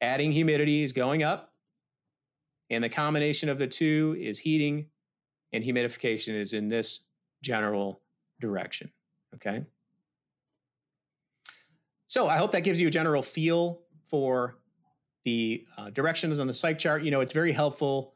Adding 0.00 0.32
humidity 0.32 0.82
is 0.82 0.92
going 0.92 1.22
up. 1.22 1.52
And 2.70 2.82
the 2.82 2.88
combination 2.88 3.48
of 3.48 3.58
the 3.58 3.66
two 3.66 4.16
is 4.18 4.38
heating 4.38 4.86
and 5.52 5.62
humidification 5.62 6.34
is 6.34 6.52
in 6.52 6.68
this 6.68 7.06
general 7.42 8.00
direction. 8.40 8.90
Okay. 9.34 9.64
So 12.06 12.28
I 12.28 12.36
hope 12.36 12.52
that 12.52 12.60
gives 12.60 12.80
you 12.80 12.88
a 12.88 12.90
general 12.90 13.22
feel 13.22 13.80
for 14.02 14.56
the 15.24 15.64
uh, 15.76 15.90
directions 15.90 16.38
on 16.38 16.46
the 16.46 16.52
psych 16.52 16.78
chart. 16.78 17.02
You 17.02 17.10
know, 17.10 17.20
it's 17.20 17.32
very 17.32 17.52
helpful. 17.52 18.14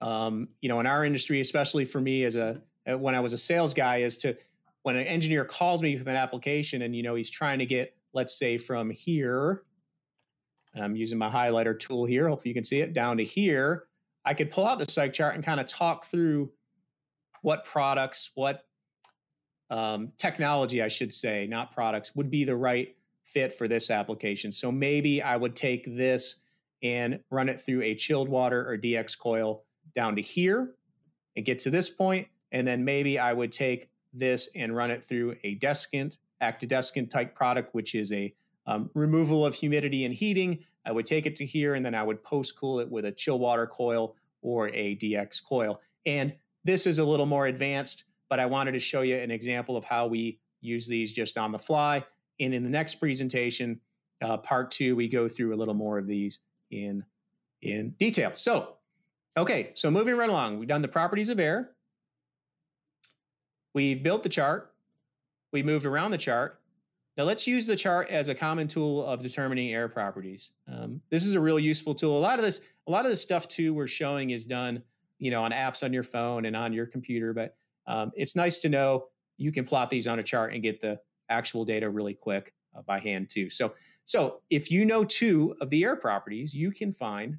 Um, 0.00 0.48
you 0.60 0.68
know, 0.68 0.80
in 0.80 0.86
our 0.86 1.04
industry, 1.04 1.40
especially 1.40 1.84
for 1.84 2.00
me 2.00 2.24
as 2.24 2.36
a 2.36 2.60
uh, 2.88 2.96
when 2.96 3.14
I 3.14 3.20
was 3.20 3.32
a 3.32 3.38
sales 3.38 3.74
guy, 3.74 3.98
is 3.98 4.16
to 4.18 4.36
when 4.82 4.96
an 4.96 5.06
engineer 5.06 5.44
calls 5.44 5.82
me 5.82 5.96
with 5.96 6.06
an 6.06 6.16
application 6.16 6.82
and 6.82 6.94
you 6.94 7.02
know 7.02 7.14
he's 7.14 7.30
trying 7.30 7.58
to 7.58 7.66
get, 7.66 7.94
let's 8.12 8.38
say, 8.38 8.58
from 8.58 8.90
here. 8.90 9.62
I'm 10.74 10.94
using 10.94 11.18
my 11.18 11.30
highlighter 11.30 11.78
tool 11.78 12.04
here. 12.04 12.28
Hopefully, 12.28 12.50
you 12.50 12.54
can 12.54 12.64
see 12.64 12.80
it 12.80 12.92
down 12.92 13.16
to 13.18 13.24
here. 13.24 13.84
I 14.24 14.34
could 14.34 14.50
pull 14.50 14.66
out 14.66 14.78
the 14.78 14.84
psych 14.84 15.12
chart 15.12 15.34
and 15.34 15.42
kind 15.42 15.58
of 15.58 15.66
talk 15.66 16.04
through 16.04 16.52
what 17.42 17.64
products, 17.64 18.30
what 18.34 18.64
um, 19.70 20.12
technology, 20.16 20.82
I 20.82 20.88
should 20.88 21.12
say, 21.12 21.46
not 21.46 21.72
products, 21.72 22.14
would 22.14 22.30
be 22.30 22.44
the 22.44 22.56
right 22.56 22.94
fit 23.24 23.52
for 23.52 23.68
this 23.68 23.90
application. 23.90 24.52
So 24.52 24.72
maybe 24.72 25.22
I 25.22 25.36
would 25.36 25.56
take 25.56 25.84
this 25.96 26.42
and 26.82 27.20
run 27.30 27.48
it 27.48 27.60
through 27.60 27.82
a 27.82 27.94
chilled 27.94 28.28
water 28.28 28.68
or 28.68 28.78
DX 28.78 29.18
coil 29.18 29.64
down 29.94 30.16
to 30.16 30.22
here 30.22 30.74
and 31.36 31.44
get 31.44 31.58
to 31.60 31.70
this 31.70 31.90
point, 31.90 32.28
And 32.52 32.66
then 32.66 32.84
maybe 32.84 33.18
I 33.18 33.32
would 33.32 33.52
take 33.52 33.90
this 34.18 34.48
and 34.54 34.74
run 34.74 34.90
it 34.90 35.04
through 35.04 35.36
a 35.44 35.56
desiccant, 35.58 36.18
active 36.40 36.68
desiccant 36.68 37.10
type 37.10 37.34
product, 37.34 37.74
which 37.74 37.94
is 37.94 38.12
a 38.12 38.34
um, 38.66 38.90
removal 38.94 39.44
of 39.46 39.54
humidity 39.54 40.04
and 40.04 40.14
heating. 40.14 40.64
I 40.84 40.92
would 40.92 41.06
take 41.06 41.26
it 41.26 41.36
to 41.36 41.46
here 41.46 41.74
and 41.74 41.84
then 41.84 41.94
I 41.94 42.02
would 42.02 42.22
post 42.22 42.58
cool 42.58 42.80
it 42.80 42.90
with 42.90 43.04
a 43.04 43.12
chill 43.12 43.38
water 43.38 43.66
coil 43.66 44.16
or 44.42 44.68
a 44.68 44.96
DX 44.96 45.42
coil. 45.44 45.80
And 46.06 46.34
this 46.64 46.86
is 46.86 46.98
a 46.98 47.04
little 47.04 47.26
more 47.26 47.46
advanced 47.46 48.04
but 48.28 48.40
I 48.40 48.46
wanted 48.46 48.72
to 48.72 48.78
show 48.78 49.02
you 49.02 49.16
an 49.16 49.30
example 49.30 49.76
of 49.76 49.84
how 49.84 50.06
we 50.06 50.38
use 50.60 50.86
these 50.86 51.12
just 51.12 51.38
on 51.38 51.52
the 51.52 51.58
fly. 51.58 52.04
And 52.40 52.54
in 52.54 52.62
the 52.62 52.70
next 52.70 52.96
presentation, 52.96 53.80
uh, 54.20 54.36
part 54.36 54.70
two, 54.70 54.96
we 54.96 55.08
go 55.08 55.28
through 55.28 55.54
a 55.54 55.56
little 55.56 55.74
more 55.74 55.98
of 55.98 56.06
these 56.06 56.40
in, 56.70 57.04
in 57.62 57.94
detail. 57.98 58.32
So, 58.34 58.74
okay, 59.36 59.72
so 59.74 59.90
moving 59.90 60.16
right 60.16 60.28
along, 60.28 60.58
we've 60.58 60.68
done 60.68 60.82
the 60.82 60.88
properties 60.88 61.28
of 61.28 61.40
air. 61.40 61.70
We've 63.78 64.02
built 64.02 64.24
the 64.24 64.28
chart. 64.28 64.72
We 65.52 65.62
moved 65.62 65.86
around 65.86 66.10
the 66.10 66.18
chart. 66.18 66.58
Now 67.16 67.22
let's 67.22 67.46
use 67.46 67.64
the 67.64 67.76
chart 67.76 68.10
as 68.10 68.26
a 68.26 68.34
common 68.34 68.66
tool 68.66 69.06
of 69.06 69.22
determining 69.22 69.72
air 69.72 69.86
properties. 69.86 70.50
Um, 70.66 71.00
this 71.10 71.24
is 71.24 71.36
a 71.36 71.40
real 71.40 71.60
useful 71.60 71.94
tool. 71.94 72.18
A 72.18 72.18
lot 72.18 72.40
of 72.40 72.44
this, 72.44 72.60
a 72.88 72.90
lot 72.90 73.04
of 73.04 73.12
this 73.12 73.22
stuff 73.22 73.46
too 73.46 73.72
we're 73.72 73.86
showing 73.86 74.30
is 74.30 74.46
done, 74.46 74.82
you 75.20 75.30
know, 75.30 75.44
on 75.44 75.52
apps 75.52 75.84
on 75.84 75.92
your 75.92 76.02
phone 76.02 76.44
and 76.46 76.56
on 76.56 76.72
your 76.72 76.86
computer. 76.86 77.32
But 77.32 77.54
um, 77.86 78.10
it's 78.16 78.34
nice 78.34 78.58
to 78.58 78.68
know 78.68 79.04
you 79.36 79.52
can 79.52 79.64
plot 79.64 79.90
these 79.90 80.08
on 80.08 80.18
a 80.18 80.24
chart 80.24 80.54
and 80.54 80.60
get 80.60 80.80
the 80.80 80.98
actual 81.28 81.64
data 81.64 81.88
really 81.88 82.14
quick 82.14 82.52
uh, 82.76 82.82
by 82.82 82.98
hand 82.98 83.30
too. 83.30 83.48
So, 83.48 83.74
so 84.04 84.40
if 84.50 84.72
you 84.72 84.86
know 84.86 85.04
two 85.04 85.54
of 85.60 85.70
the 85.70 85.84
air 85.84 85.94
properties, 85.94 86.52
you 86.52 86.72
can 86.72 86.90
find 86.90 87.38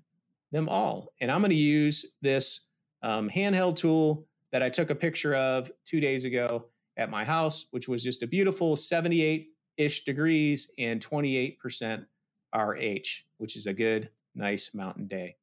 them 0.53 0.69
all. 0.69 1.11
And 1.19 1.29
I'm 1.29 1.41
going 1.41 1.49
to 1.49 1.55
use 1.57 2.05
this 2.21 2.67
um, 3.03 3.29
handheld 3.29 3.75
tool 3.75 4.25
that 4.51 4.63
I 4.63 4.69
took 4.69 4.89
a 4.89 4.95
picture 4.95 5.35
of 5.35 5.71
two 5.85 5.99
days 5.99 6.25
ago 6.25 6.65
at 6.97 7.09
my 7.09 7.23
house, 7.23 7.65
which 7.71 7.87
was 7.87 8.03
just 8.03 8.23
a 8.23 8.27
beautiful 8.27 8.75
78 8.75 9.49
ish 9.77 10.03
degrees 10.03 10.71
and 10.77 10.99
28% 11.05 12.05
RH, 12.55 13.23
which 13.37 13.55
is 13.55 13.67
a 13.67 13.73
good, 13.73 14.09
nice 14.35 14.73
mountain 14.73 15.07
day. 15.07 15.35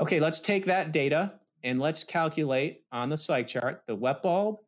Okay, 0.00 0.20
let's 0.20 0.40
take 0.40 0.66
that 0.66 0.92
data 0.92 1.34
and 1.62 1.80
let's 1.80 2.04
calculate 2.04 2.82
on 2.92 3.08
the 3.08 3.16
psych 3.16 3.46
chart 3.46 3.82
the 3.86 3.94
wet 3.94 4.22
bulb, 4.22 4.58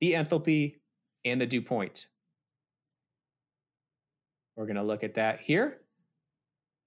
the 0.00 0.12
enthalpy, 0.12 0.76
and 1.24 1.40
the 1.40 1.46
dew 1.46 1.62
point. 1.62 2.08
We're 4.56 4.66
going 4.66 4.76
to 4.76 4.82
look 4.82 5.02
at 5.02 5.14
that 5.14 5.40
here. 5.40 5.78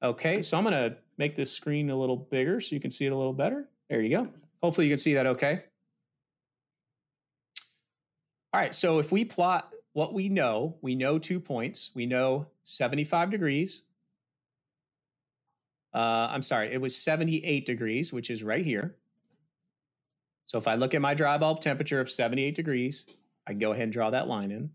Okay, 0.03 0.41
so 0.41 0.57
I'm 0.57 0.63
going 0.63 0.73
to 0.73 0.97
make 1.17 1.35
this 1.35 1.51
screen 1.51 1.89
a 1.89 1.95
little 1.95 2.17
bigger 2.17 2.61
so 2.61 2.75
you 2.75 2.81
can 2.81 2.91
see 2.91 3.05
it 3.05 3.11
a 3.11 3.15
little 3.15 3.33
better. 3.33 3.67
There 3.89 4.01
you 4.01 4.09
go. 4.09 4.27
Hopefully 4.61 4.87
you 4.87 4.91
can 4.91 4.99
see 4.99 5.13
that 5.13 5.25
okay. 5.25 5.63
All 8.55 8.61
right, 8.61 8.73
so 8.73 8.99
if 8.99 9.11
we 9.11 9.25
plot 9.25 9.69
what 9.91 10.13
we 10.13 10.29
know, 10.29 10.77
we 10.81 10.95
know 10.95 11.19
two 11.19 11.41
points. 11.41 11.91
We 11.93 12.05
know 12.05 12.47
75 12.63 13.29
degrees. 13.29 13.87
Uh, 15.93 16.29
I'm 16.31 16.41
sorry, 16.41 16.71
it 16.71 16.79
was 16.79 16.95
78 16.95 17.65
degrees, 17.65 18.13
which 18.13 18.29
is 18.29 18.45
right 18.45 18.63
here. 18.63 18.95
So 20.45 20.57
if 20.57 20.69
I 20.69 20.75
look 20.75 20.93
at 20.93 21.01
my 21.01 21.13
dry 21.13 21.37
bulb 21.37 21.59
temperature 21.59 21.99
of 21.99 22.09
78 22.09 22.55
degrees, 22.55 23.05
I 23.45 23.51
can 23.51 23.59
go 23.59 23.73
ahead 23.73 23.83
and 23.83 23.91
draw 23.91 24.09
that 24.11 24.29
line 24.29 24.51
in. 24.51 24.69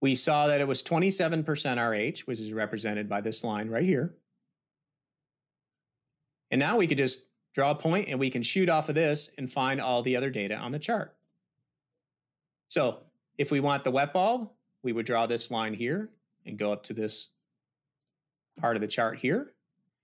We 0.00 0.16
saw 0.16 0.48
that 0.48 0.60
it 0.60 0.66
was 0.66 0.82
27% 0.82 1.44
RH, 1.78 2.24
which 2.24 2.40
is 2.40 2.52
represented 2.52 3.08
by 3.08 3.20
this 3.20 3.44
line 3.44 3.68
right 3.68 3.84
here. 3.84 4.16
And 6.50 6.58
now 6.58 6.76
we 6.76 6.88
could 6.88 6.98
just 6.98 7.26
draw 7.54 7.70
a 7.70 7.76
point 7.76 8.08
and 8.08 8.18
we 8.18 8.30
can 8.30 8.42
shoot 8.42 8.68
off 8.68 8.88
of 8.88 8.96
this 8.96 9.30
and 9.38 9.48
find 9.48 9.80
all 9.80 10.02
the 10.02 10.16
other 10.16 10.30
data 10.30 10.56
on 10.56 10.72
the 10.72 10.80
chart. 10.80 11.14
So 12.70 13.00
if 13.36 13.50
we 13.50 13.58
want 13.58 13.82
the 13.82 13.90
wet 13.90 14.12
bulb, 14.12 14.48
we 14.82 14.92
would 14.92 15.04
draw 15.04 15.26
this 15.26 15.50
line 15.50 15.74
here 15.74 16.08
and 16.46 16.56
go 16.56 16.72
up 16.72 16.84
to 16.84 16.94
this 16.94 17.30
part 18.60 18.76
of 18.76 18.80
the 18.80 18.88
chart 18.88 19.18
here, 19.18 19.52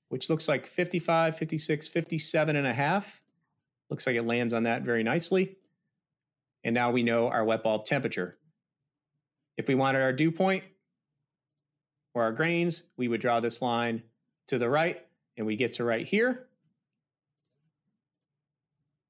which 0.08 0.28
looks 0.28 0.48
like 0.48 0.66
55, 0.66 1.38
56, 1.38 1.88
57 1.88 2.56
and 2.56 2.66
a 2.66 2.72
half. 2.72 3.22
Looks 3.88 4.04
like 4.04 4.16
it 4.16 4.24
lands 4.24 4.52
on 4.52 4.64
that 4.64 4.82
very 4.82 5.04
nicely. 5.04 5.56
And 6.64 6.74
now 6.74 6.90
we 6.90 7.04
know 7.04 7.28
our 7.28 7.44
wet 7.44 7.62
bulb 7.62 7.84
temperature. 7.84 8.34
If 9.56 9.68
we 9.68 9.76
wanted 9.76 10.02
our 10.02 10.12
dew 10.12 10.32
point 10.32 10.64
or 12.14 12.24
our 12.24 12.32
grains, 12.32 12.82
we 12.96 13.06
would 13.06 13.20
draw 13.20 13.38
this 13.38 13.62
line 13.62 14.02
to 14.48 14.58
the 14.58 14.68
right 14.68 15.00
and 15.36 15.46
we 15.46 15.54
get 15.54 15.72
to 15.72 15.84
right 15.84 16.06
here, 16.06 16.48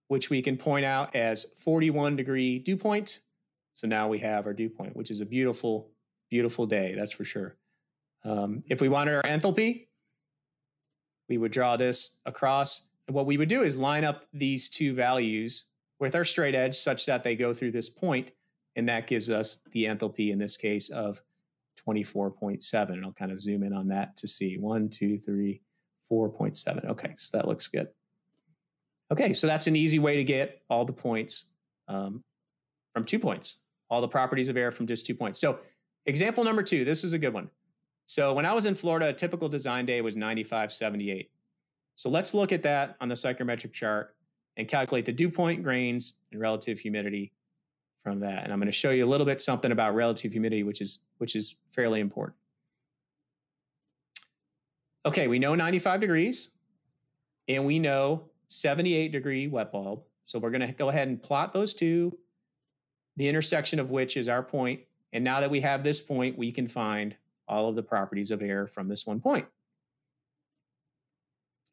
which 0.08 0.28
we 0.28 0.42
can 0.42 0.58
point 0.58 0.84
out 0.84 1.16
as 1.16 1.46
41 1.56 2.16
degree 2.16 2.58
dew 2.58 2.76
point. 2.76 3.20
So 3.76 3.86
now 3.86 4.08
we 4.08 4.18
have 4.20 4.46
our 4.46 4.54
dew 4.54 4.70
point, 4.70 4.96
which 4.96 5.10
is 5.10 5.20
a 5.20 5.26
beautiful, 5.26 5.90
beautiful 6.30 6.66
day, 6.66 6.94
that's 6.96 7.12
for 7.12 7.26
sure. 7.26 7.56
Um, 8.24 8.64
if 8.68 8.80
we 8.80 8.88
wanted 8.88 9.14
our 9.14 9.22
enthalpy, 9.22 9.86
we 11.28 11.36
would 11.36 11.52
draw 11.52 11.76
this 11.76 12.16
across. 12.24 12.88
And 13.06 13.14
what 13.14 13.26
we 13.26 13.36
would 13.36 13.50
do 13.50 13.62
is 13.62 13.76
line 13.76 14.02
up 14.02 14.24
these 14.32 14.70
two 14.70 14.94
values 14.94 15.66
with 16.00 16.14
our 16.14 16.24
straight 16.24 16.54
edge 16.54 16.74
such 16.74 17.04
that 17.04 17.22
they 17.22 17.36
go 17.36 17.52
through 17.52 17.72
this 17.72 17.90
point 17.90 18.32
and 18.76 18.88
that 18.88 19.06
gives 19.06 19.28
us 19.28 19.58
the 19.72 19.84
enthalpy 19.84 20.32
in 20.32 20.38
this 20.38 20.56
case 20.56 20.88
of 20.88 21.20
24.7. 21.86 22.88
And 22.88 23.04
I'll 23.04 23.12
kind 23.12 23.30
of 23.30 23.40
zoom 23.40 23.62
in 23.62 23.74
on 23.74 23.88
that 23.88 24.16
to 24.16 24.26
see 24.26 24.56
one, 24.56 24.88
two, 24.88 25.18
three, 25.18 25.60
4.7. 26.10 26.86
Okay, 26.86 27.12
so 27.16 27.36
that 27.36 27.46
looks 27.46 27.66
good. 27.66 27.88
Okay, 29.12 29.34
so 29.34 29.46
that's 29.46 29.66
an 29.66 29.76
easy 29.76 29.98
way 29.98 30.16
to 30.16 30.24
get 30.24 30.62
all 30.70 30.86
the 30.86 30.92
points 30.94 31.46
um, 31.88 32.24
from 32.92 33.04
two 33.04 33.18
points, 33.18 33.58
all 33.88 34.00
the 34.00 34.08
properties 34.08 34.48
of 34.48 34.56
air 34.56 34.70
from 34.70 34.86
just 34.86 35.06
two 35.06 35.14
points. 35.14 35.38
So 35.38 35.58
example 36.06 36.44
number 36.44 36.62
two, 36.62 36.84
this 36.84 37.04
is 37.04 37.12
a 37.12 37.18
good 37.18 37.32
one. 37.32 37.50
So 38.06 38.32
when 38.32 38.46
I 38.46 38.52
was 38.52 38.66
in 38.66 38.74
Florida, 38.74 39.08
a 39.08 39.12
typical 39.12 39.48
design 39.48 39.86
day 39.86 40.00
was 40.00 40.16
95, 40.16 40.72
78. 40.72 41.30
So 41.96 42.08
let's 42.08 42.34
look 42.34 42.52
at 42.52 42.62
that 42.62 42.96
on 43.00 43.08
the 43.08 43.14
psychrometric 43.14 43.72
chart 43.72 44.14
and 44.56 44.68
calculate 44.68 45.04
the 45.04 45.12
dew 45.12 45.30
point, 45.30 45.62
grains, 45.62 46.18
and 46.30 46.40
relative 46.40 46.78
humidity 46.78 47.32
from 48.02 48.20
that. 48.20 48.44
And 48.44 48.52
I'm 48.52 48.58
going 48.58 48.66
to 48.66 48.72
show 48.72 48.90
you 48.90 49.04
a 49.04 49.08
little 49.08 49.26
bit 49.26 49.40
something 49.40 49.72
about 49.72 49.94
relative 49.94 50.32
humidity, 50.32 50.62
which 50.62 50.80
is 50.80 51.00
which 51.18 51.34
is 51.34 51.56
fairly 51.72 52.00
important. 52.00 52.36
Okay, 55.04 55.26
we 55.28 55.38
know 55.38 55.54
95 55.54 56.00
degrees 56.00 56.50
and 57.48 57.64
we 57.64 57.78
know 57.78 58.24
78 58.46 59.12
degree 59.12 59.48
wet 59.48 59.72
bulb. 59.72 60.02
So 60.24 60.38
we're 60.38 60.50
going 60.50 60.66
to 60.66 60.72
go 60.72 60.88
ahead 60.88 61.08
and 61.08 61.22
plot 61.22 61.52
those 61.52 61.74
two, 61.74 62.16
the 63.16 63.28
intersection 63.28 63.78
of 63.78 63.90
which 63.90 64.16
is 64.16 64.28
our 64.28 64.42
point. 64.42 64.80
And 65.12 65.24
now 65.24 65.40
that 65.40 65.50
we 65.50 65.60
have 65.60 65.82
this 65.82 66.00
point, 66.00 66.36
we 66.36 66.52
can 66.52 66.68
find 66.68 67.16
all 67.48 67.68
of 67.68 67.76
the 67.76 67.82
properties 67.82 68.30
of 68.30 68.42
air 68.42 68.66
from 68.66 68.88
this 68.88 69.06
one 69.06 69.20
point. 69.20 69.46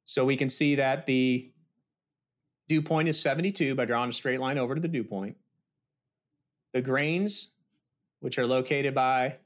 So 0.05 0.25
we 0.25 0.37
can 0.37 0.49
see 0.49 0.75
that 0.75 1.05
the 1.05 1.51
dew 2.67 2.81
point 2.81 3.07
is 3.07 3.19
72 3.19 3.75
by 3.75 3.85
drawing 3.85 4.09
a 4.09 4.13
straight 4.13 4.39
line 4.39 4.57
over 4.57 4.75
to 4.75 4.81
the 4.81 4.87
dew 4.87 5.03
point. 5.03 5.37
The 6.73 6.81
grains, 6.81 7.51
which 8.19 8.37
are 8.37 8.47
located 8.47 8.93
by 8.93 9.37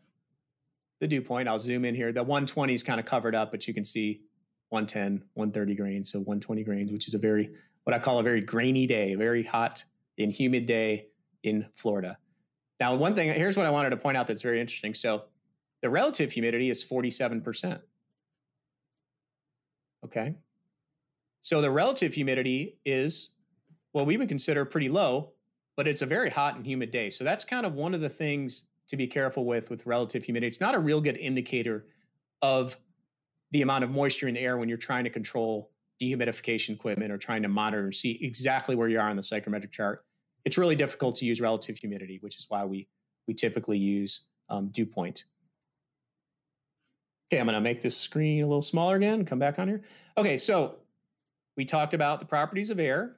the 0.99 1.07
dew 1.07 1.21
point, 1.21 1.47
I'll 1.47 1.59
zoom 1.59 1.85
in 1.85 1.95
here. 1.95 2.11
The 2.11 2.23
120 2.23 2.73
is 2.73 2.83
kind 2.83 2.99
of 2.99 3.05
covered 3.05 3.35
up, 3.35 3.51
but 3.51 3.67
you 3.67 3.73
can 3.73 3.85
see 3.85 4.21
110, 4.69 5.23
130 5.33 5.75
grains. 5.75 6.11
So 6.11 6.19
120 6.19 6.63
grains, 6.63 6.91
which 6.91 7.07
is 7.07 7.13
a 7.13 7.17
very, 7.17 7.51
what 7.83 7.95
I 7.95 7.99
call 7.99 8.19
a 8.19 8.23
very 8.23 8.41
grainy 8.41 8.87
day, 8.87 9.15
very 9.15 9.43
hot 9.43 9.83
and 10.17 10.31
humid 10.31 10.65
day 10.65 11.07
in 11.47 11.67
Florida. 11.75 12.17
Now, 12.79 12.95
one 12.95 13.15
thing, 13.15 13.33
here's 13.33 13.57
what 13.57 13.65
I 13.65 13.71
wanted 13.71 13.89
to 13.91 13.97
point 13.97 14.17
out 14.17 14.27
that's 14.27 14.41
very 14.41 14.61
interesting. 14.61 14.93
So 14.93 15.23
the 15.81 15.89
relative 15.89 16.31
humidity 16.31 16.69
is 16.69 16.83
47%. 16.83 17.79
Okay. 20.05 20.35
So 21.41 21.61
the 21.61 21.71
relative 21.71 22.13
humidity 22.13 22.77
is 22.85 23.29
what 23.93 24.05
we 24.05 24.17
would 24.17 24.29
consider 24.29 24.65
pretty 24.65 24.89
low, 24.89 25.31
but 25.75 25.87
it's 25.87 26.01
a 26.01 26.05
very 26.05 26.29
hot 26.29 26.55
and 26.55 26.65
humid 26.65 26.91
day. 26.91 27.09
So 27.09 27.23
that's 27.23 27.45
kind 27.45 27.65
of 27.65 27.73
one 27.73 27.93
of 27.93 28.01
the 28.01 28.09
things 28.09 28.65
to 28.89 28.97
be 28.97 29.07
careful 29.07 29.45
with 29.45 29.69
with 29.69 29.85
relative 29.85 30.23
humidity. 30.23 30.47
It's 30.47 30.61
not 30.61 30.75
a 30.75 30.79
real 30.79 31.01
good 31.01 31.17
indicator 31.17 31.85
of 32.41 32.77
the 33.51 33.61
amount 33.61 33.83
of 33.83 33.89
moisture 33.89 34.27
in 34.27 34.35
the 34.35 34.39
air 34.39 34.57
when 34.57 34.69
you're 34.69 34.77
trying 34.77 35.03
to 35.05 35.09
control 35.09 35.71
dehumidification 36.01 36.71
equipment 36.71 37.11
or 37.11 37.17
trying 37.17 37.41
to 37.41 37.47
monitor 37.47 37.85
and 37.85 37.95
see 37.95 38.19
exactly 38.21 38.75
where 38.75 38.87
you 38.87 38.99
are 38.99 39.09
on 39.09 39.15
the 39.15 39.21
psychrometric 39.21 39.71
chart. 39.71 40.05
It's 40.47 40.57
really 40.57 40.77
difficult 40.77 41.17
to 41.17 41.25
use 41.25 41.41
relative 41.41 41.77
humidity, 41.77 42.19
which 42.21 42.37
is 42.37 42.45
why 42.47 42.63
we 42.63 42.87
we 43.27 43.33
typically 43.33 43.77
use 43.77 44.27
um, 44.47 44.69
dew 44.69 44.85
point. 44.85 45.25
Okay, 47.27 47.37
I'm 47.37 47.45
going 47.45 47.55
to 47.55 47.59
make 47.59 47.81
this 47.81 47.97
screen 47.97 48.41
a 48.41 48.47
little 48.47 48.61
smaller 48.61 48.95
again. 48.95 49.25
Come 49.25 49.39
back 49.39 49.59
on 49.59 49.67
here. 49.67 49.81
Okay, 50.17 50.37
so 50.37 50.75
we 51.57 51.65
talked 51.65 51.93
about 51.93 52.21
the 52.21 52.25
properties 52.25 52.69
of 52.69 52.79
air. 52.79 53.17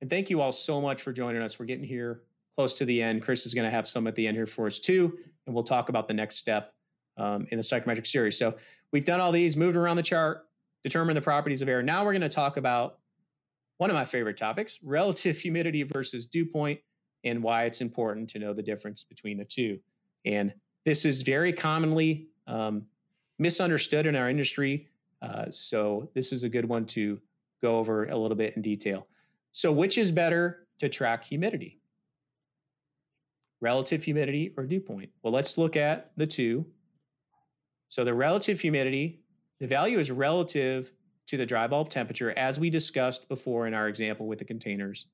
And 0.00 0.10
thank 0.10 0.30
you 0.30 0.40
all 0.40 0.50
so 0.50 0.80
much 0.80 1.00
for 1.00 1.12
joining 1.12 1.42
us. 1.42 1.60
We're 1.60 1.66
getting 1.66 1.84
here 1.84 2.22
close 2.56 2.74
to 2.74 2.84
the 2.84 3.00
end. 3.00 3.22
Chris 3.22 3.46
is 3.46 3.54
going 3.54 3.66
to 3.66 3.70
have 3.70 3.86
some 3.86 4.08
at 4.08 4.16
the 4.16 4.26
end 4.26 4.36
here 4.36 4.48
for 4.48 4.66
us 4.66 4.80
too, 4.80 5.16
and 5.46 5.54
we'll 5.54 5.62
talk 5.62 5.90
about 5.90 6.08
the 6.08 6.14
next 6.14 6.38
step 6.38 6.74
um, 7.16 7.46
in 7.52 7.58
the 7.58 7.62
psychometric 7.62 8.06
series. 8.06 8.36
So 8.36 8.56
we've 8.92 9.04
done 9.04 9.20
all 9.20 9.30
these, 9.30 9.56
moved 9.56 9.76
around 9.76 9.94
the 9.94 10.02
chart, 10.02 10.44
determined 10.82 11.16
the 11.16 11.22
properties 11.22 11.62
of 11.62 11.68
air. 11.68 11.84
Now 11.84 12.04
we're 12.04 12.14
going 12.14 12.22
to 12.22 12.28
talk 12.28 12.56
about 12.56 12.98
one 13.78 13.90
of 13.90 13.94
my 13.94 14.04
favorite 14.04 14.36
topics: 14.36 14.78
relative 14.82 15.38
humidity 15.38 15.82
versus 15.82 16.26
dew 16.26 16.46
point, 16.46 16.80
and 17.24 17.42
why 17.42 17.64
it's 17.64 17.80
important 17.80 18.28
to 18.30 18.38
know 18.38 18.52
the 18.52 18.62
difference 18.62 19.04
between 19.04 19.38
the 19.38 19.44
two. 19.44 19.78
And 20.24 20.52
this 20.84 21.04
is 21.04 21.22
very 21.22 21.52
commonly 21.52 22.28
um, 22.46 22.86
misunderstood 23.38 24.06
in 24.06 24.16
our 24.16 24.28
industry. 24.28 24.88
Uh, 25.22 25.46
so 25.50 26.10
this 26.14 26.32
is 26.32 26.44
a 26.44 26.48
good 26.48 26.66
one 26.66 26.84
to 26.84 27.20
go 27.62 27.78
over 27.78 28.06
a 28.06 28.16
little 28.16 28.36
bit 28.36 28.54
in 28.56 28.62
detail. 28.62 29.06
So, 29.52 29.72
which 29.72 29.96
is 29.96 30.10
better 30.10 30.66
to 30.80 30.88
track 30.88 31.24
humidity? 31.24 31.80
Relative 33.60 34.02
humidity 34.02 34.52
or 34.56 34.64
dew 34.64 34.80
point? 34.80 35.10
Well, 35.22 35.32
let's 35.32 35.56
look 35.56 35.76
at 35.76 36.10
the 36.16 36.26
two. 36.26 36.66
So, 37.88 38.04
the 38.04 38.12
relative 38.12 38.60
humidity, 38.60 39.20
the 39.60 39.66
value 39.66 39.98
is 39.98 40.10
relative 40.10 40.92
to 41.26 41.36
the 41.36 41.46
dry 41.46 41.66
bulb 41.66 41.88
temperature, 41.88 42.36
as 42.36 42.58
we 42.58 42.70
discussed 42.70 43.28
before 43.28 43.66
in 43.66 43.74
our 43.74 43.88
example 43.88 44.26
with 44.26 44.38
the 44.38 44.44
containers. 44.44 45.06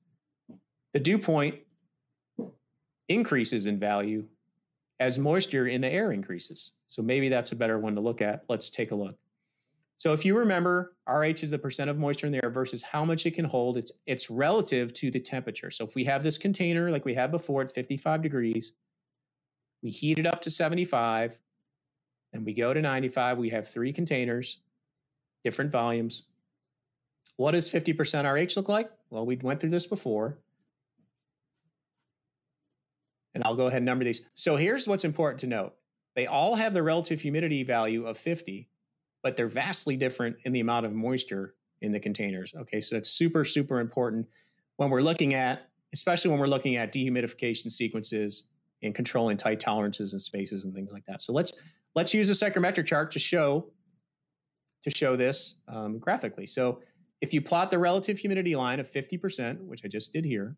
The 0.93 0.99
dew 0.99 1.17
point 1.17 1.55
increases 3.07 3.67
in 3.67 3.79
value 3.79 4.25
as 4.99 5.17
moisture 5.17 5.67
in 5.67 5.81
the 5.81 5.89
air 5.89 6.11
increases. 6.11 6.73
So 6.87 7.01
maybe 7.01 7.29
that's 7.29 7.51
a 7.51 7.55
better 7.55 7.79
one 7.79 7.95
to 7.95 8.01
look 8.01 8.21
at. 8.21 8.43
Let's 8.49 8.69
take 8.69 8.91
a 8.91 8.95
look. 8.95 9.17
So 9.97 10.13
if 10.13 10.25
you 10.25 10.37
remember, 10.37 10.95
RH 11.07 11.43
is 11.43 11.51
the 11.51 11.59
percent 11.59 11.89
of 11.89 11.97
moisture 11.97 12.25
in 12.25 12.33
the 12.33 12.43
air 12.43 12.49
versus 12.49 12.81
how 12.81 13.05
much 13.05 13.25
it 13.25 13.35
can 13.35 13.45
hold. 13.45 13.77
It's 13.77 13.91
it's 14.07 14.29
relative 14.31 14.93
to 14.95 15.11
the 15.11 15.19
temperature. 15.19 15.69
So 15.69 15.85
if 15.85 15.95
we 15.95 16.05
have 16.05 16.23
this 16.23 16.37
container 16.39 16.89
like 16.89 17.05
we 17.05 17.13
had 17.13 17.31
before 17.31 17.61
at 17.61 17.71
55 17.71 18.21
degrees, 18.21 18.73
we 19.83 19.91
heat 19.91 20.19
it 20.19 20.25
up 20.25 20.41
to 20.41 20.49
75, 20.49 21.39
and 22.33 22.45
we 22.45 22.53
go 22.53 22.73
to 22.73 22.81
95. 22.81 23.37
We 23.37 23.49
have 23.49 23.67
three 23.67 23.93
containers, 23.93 24.57
different 25.43 25.71
volumes. 25.71 26.23
What 27.37 27.51
does 27.51 27.69
50% 27.69 28.23
RH 28.23 28.53
look 28.55 28.69
like? 28.69 28.91
Well, 29.09 29.25
we 29.25 29.35
went 29.37 29.59
through 29.59 29.71
this 29.71 29.87
before. 29.87 30.39
And 33.33 33.43
I'll 33.43 33.55
go 33.55 33.67
ahead 33.67 33.77
and 33.77 33.85
number 33.85 34.03
these. 34.03 34.27
So 34.33 34.57
here's 34.57 34.87
what's 34.87 35.05
important 35.05 35.39
to 35.41 35.47
note. 35.47 35.73
They 36.15 36.27
all 36.27 36.55
have 36.55 36.73
the 36.73 36.83
relative 36.83 37.21
humidity 37.21 37.63
value 37.63 38.05
of 38.05 38.17
50, 38.17 38.69
but 39.23 39.37
they're 39.37 39.47
vastly 39.47 39.95
different 39.95 40.35
in 40.43 40.51
the 40.51 40.59
amount 40.59 40.85
of 40.85 40.93
moisture 40.93 41.55
in 41.81 41.91
the 41.91 41.99
containers. 41.99 42.53
Okay, 42.55 42.81
so 42.81 42.95
that's 42.95 43.09
super, 43.09 43.45
super 43.45 43.79
important 43.79 44.27
when 44.75 44.89
we're 44.89 45.01
looking 45.01 45.33
at, 45.33 45.69
especially 45.93 46.31
when 46.31 46.39
we're 46.39 46.47
looking 46.47 46.75
at 46.75 46.93
dehumidification 46.93 47.71
sequences 47.71 48.49
and 48.83 48.93
controlling 48.93 49.37
tight 49.37 49.59
tolerances 49.59 50.13
and 50.13 50.21
spaces 50.21 50.65
and 50.65 50.73
things 50.73 50.91
like 50.91 51.05
that. 51.05 51.21
So 51.21 51.33
let's 51.33 51.53
let's 51.95 52.13
use 52.13 52.29
a 52.29 52.33
psychrometric 52.33 52.85
chart 52.85 53.11
to 53.11 53.19
show 53.19 53.67
to 54.83 54.89
show 54.89 55.15
this 55.15 55.55
um, 55.67 55.99
graphically. 55.99 56.45
So 56.45 56.79
if 57.21 57.33
you 57.33 57.41
plot 57.41 57.69
the 57.69 57.79
relative 57.79 58.17
humidity 58.17 58.55
line 58.55 58.79
of 58.79 58.89
50%, 58.89 59.61
which 59.61 59.81
I 59.85 59.87
just 59.87 60.11
did 60.11 60.25
here, 60.25 60.55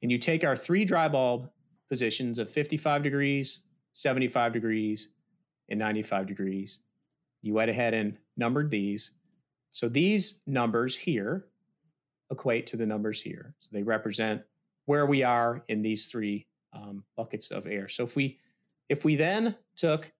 and 0.00 0.12
you 0.12 0.18
take 0.18 0.44
our 0.44 0.56
three 0.56 0.84
dry 0.84 1.08
bulb 1.08 1.50
positions 1.88 2.38
of 2.38 2.50
55 2.50 3.02
degrees, 3.02 3.64
75 3.92 4.52
degrees, 4.52 5.10
and 5.68 5.78
95 5.78 6.26
degrees, 6.26 6.80
you 7.42 7.54
went 7.54 7.70
ahead 7.70 7.94
and 7.94 8.16
numbered 8.36 8.70
these. 8.70 9.12
So 9.70 9.88
these 9.88 10.40
numbers 10.46 10.96
here 10.96 11.46
equate 12.30 12.66
to 12.68 12.76
the 12.76 12.86
numbers 12.86 13.20
here. 13.20 13.54
So 13.58 13.70
they 13.72 13.82
represent 13.82 14.42
where 14.86 15.06
we 15.06 15.22
are 15.22 15.62
in 15.68 15.82
these 15.82 16.10
three 16.10 16.46
um, 16.72 17.04
buckets 17.16 17.50
of 17.50 17.66
air. 17.66 17.88
So 17.88 18.04
if 18.04 18.16
we 18.16 18.38
if 18.88 19.04
we 19.04 19.16
then 19.16 19.56
took 19.76 20.10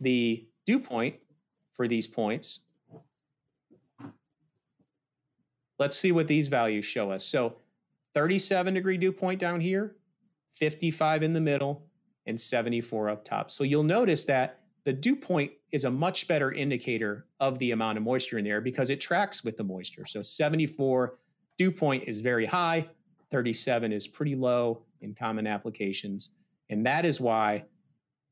the 0.00 0.46
dew 0.66 0.78
point 0.78 1.18
for 1.74 1.88
these 1.88 2.06
points, 2.06 2.60
let's 5.78 5.96
see 5.96 6.12
what 6.12 6.26
these 6.26 6.48
values 6.48 6.84
show 6.84 7.10
us. 7.10 7.24
So 7.24 7.56
37 8.14 8.74
degree 8.74 8.96
dew 8.96 9.12
point 9.12 9.40
down 9.40 9.60
here, 9.60 9.96
55 10.50 11.22
in 11.22 11.32
the 11.32 11.40
middle, 11.40 11.86
and 12.26 12.40
74 12.40 13.10
up 13.10 13.24
top. 13.24 13.50
So 13.50 13.64
you'll 13.64 13.82
notice 13.82 14.24
that 14.24 14.60
the 14.84 14.92
dew 14.92 15.16
point 15.16 15.52
is 15.72 15.84
a 15.84 15.90
much 15.90 16.28
better 16.28 16.52
indicator 16.52 17.26
of 17.40 17.58
the 17.58 17.72
amount 17.72 17.98
of 17.98 18.04
moisture 18.04 18.38
in 18.38 18.44
the 18.44 18.50
air 18.50 18.60
because 18.60 18.90
it 18.90 19.00
tracks 19.00 19.42
with 19.42 19.56
the 19.56 19.64
moisture. 19.64 20.04
So 20.06 20.22
74 20.22 21.18
dew 21.58 21.70
point 21.72 22.04
is 22.06 22.20
very 22.20 22.46
high, 22.46 22.88
37 23.30 23.92
is 23.92 24.06
pretty 24.06 24.36
low 24.36 24.82
in 25.00 25.14
common 25.14 25.46
applications. 25.46 26.30
And 26.70 26.86
that 26.86 27.04
is 27.04 27.20
why 27.20 27.64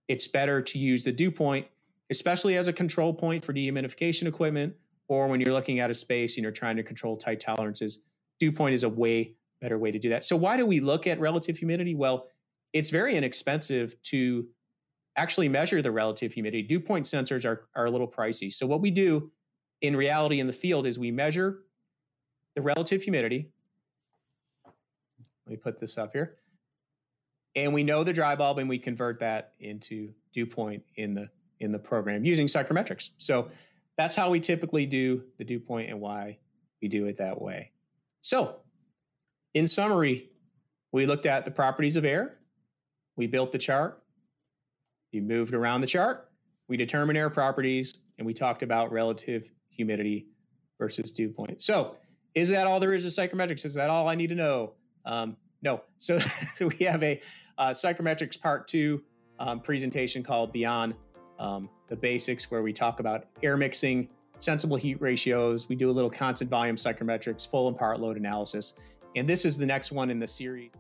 it's 0.09 0.26
better 0.26 0.62
to 0.62 0.78
use 0.78 1.05
the 1.05 1.12
dew 1.12 1.31
point, 1.31 1.66
especially 2.12 2.57
as 2.57 2.68
a 2.68 2.72
control 2.72 3.12
point 3.12 3.44
for 3.44 3.53
dehumidification 3.53 4.27
equipment, 4.27 4.75
or 5.09 5.27
when 5.27 5.40
you're 5.40 5.53
looking 5.53 5.81
at 5.81 5.90
a 5.90 5.94
space 5.94 6.37
and 6.37 6.42
you're 6.42 6.53
trying 6.53 6.77
to 6.77 6.83
control 6.83 7.16
tight 7.16 7.40
tolerances. 7.40 8.05
Dew 8.38 8.53
point 8.53 8.75
is 8.75 8.85
a 8.85 8.88
way 8.88 9.35
better 9.61 9.79
way 9.79 9.90
to 9.90 9.98
do 9.98 10.11
that. 10.11 10.25
So 10.25 10.37
why 10.37 10.57
do 10.57 10.66
we 10.66 10.81
look 10.81 11.07
at 11.07 11.20
relative 11.20 11.57
humidity? 11.57 11.94
Well, 11.94 12.27
it's 12.72 12.90
very 12.90 13.14
inexpensive 13.14 14.01
to 14.03 14.46
actually 15.16 15.48
measure 15.48 15.81
the 15.81 15.90
relative 15.90 16.33
humidity. 16.33 16.62
Dew 16.62 16.81
point 16.81 17.07
sensors 17.07 17.44
are, 17.44 17.68
are 17.75 17.87
a 17.87 17.90
little 17.90 18.09
pricey. 18.09 18.53
So 18.53 18.66
what 18.66 18.81
we 18.81 18.90
do 18.90 19.31
in 19.81 19.94
reality 19.96 20.40
in 20.40 20.46
the 20.46 20.53
field 20.53 20.87
is 20.87 20.98
we 20.98 21.11
measure 21.11 21.61
the 22.57 22.62
relative 22.62 23.03
humidity. 23.03 23.51
Let 24.66 25.51
me 25.51 25.57
put 25.57 25.79
this 25.79 25.96
up 25.96 26.12
here. 26.12 26.37
And 27.55 27.72
we 27.72 27.85
know 27.85 28.03
the 28.03 28.12
dry 28.12 28.35
bulb 28.35 28.59
and 28.59 28.68
we 28.68 28.79
convert 28.79 29.20
that 29.20 29.53
into 29.61 30.12
dew 30.33 30.46
point 30.46 30.83
in 30.96 31.14
the 31.14 31.29
in 31.62 31.72
the 31.72 31.79
program 31.79 32.25
using 32.25 32.46
psychrometrics. 32.46 33.11
So 33.18 33.48
that's 33.96 34.16
how 34.16 34.31
we 34.31 34.40
typically 34.40 34.85
do 34.85 35.22
the 35.38 35.44
dew 35.44 35.61
point 35.61 35.90
and 35.90 36.01
why 36.01 36.38
we 36.81 36.88
do 36.88 37.07
it 37.07 37.16
that 37.18 37.40
way. 37.40 37.70
So, 38.20 38.57
in 39.55 39.66
summary, 39.66 40.29
we 40.92 41.07
looked 41.07 41.27
at 41.27 41.44
the 41.44 41.51
properties 41.51 41.96
of 41.96 42.05
air, 42.05 42.38
we 43.16 43.27
built 43.27 43.53
the 43.53 43.59
chart, 43.59 44.03
we 45.12 45.20
moved 45.20 45.55
around 45.55 45.83
the 45.83 45.87
chart, 45.87 46.31
we 46.68 46.77
determined 46.77 47.18
air 47.18 47.31
properties, 47.31 47.98
and 48.18 48.27
we 48.27 48.35
talked 48.35 48.62
about 48.62 48.90
relative 48.92 49.51
humidity 49.68 50.29
versus 50.79 51.12
dew 51.12 51.29
point. 51.29 51.61
So, 51.61 51.96
is 52.35 52.48
that 52.48 52.66
all 52.66 52.81
there 52.81 52.94
is 52.94 53.03
to 53.05 53.09
psychrometrics? 53.20 53.64
Is 53.64 53.75
that 53.75 53.90
all 53.90 54.09
I 54.09 54.14
need 54.14 54.29
to 54.29 54.35
know? 54.35 54.72
Um, 55.05 55.37
no. 55.62 55.83
So, 55.98 56.18
we 56.61 56.87
have 56.87 57.03
a 57.03 57.20
uh, 57.59 57.70
psychrometrics 57.70 58.40
part 58.40 58.66
two 58.66 59.03
um, 59.38 59.61
presentation 59.61 60.22
called 60.22 60.53
Beyond 60.53 60.94
um, 61.42 61.68
the 61.88 61.96
Basics, 61.96 62.50
where 62.50 62.62
we 62.62 62.72
talk 62.72 63.00
about 63.00 63.26
air 63.42 63.57
mixing, 63.57 64.09
sensible 64.38 64.76
heat 64.76 65.00
ratios. 65.00 65.68
We 65.68 65.76
do 65.76 65.90
a 65.90 65.92
little 65.92 66.09
constant 66.09 66.48
volume 66.48 66.76
psychrometrics, 66.76 67.48
full 67.48 67.68
and 67.68 67.76
part 67.76 68.00
load 68.00 68.16
analysis. 68.16 68.74
And 69.16 69.28
this 69.28 69.44
is 69.44 69.59
the 69.59 69.66
next 69.66 69.92
one 69.92 70.09
in 70.09 70.18
the 70.18 70.26
series. 70.26 70.70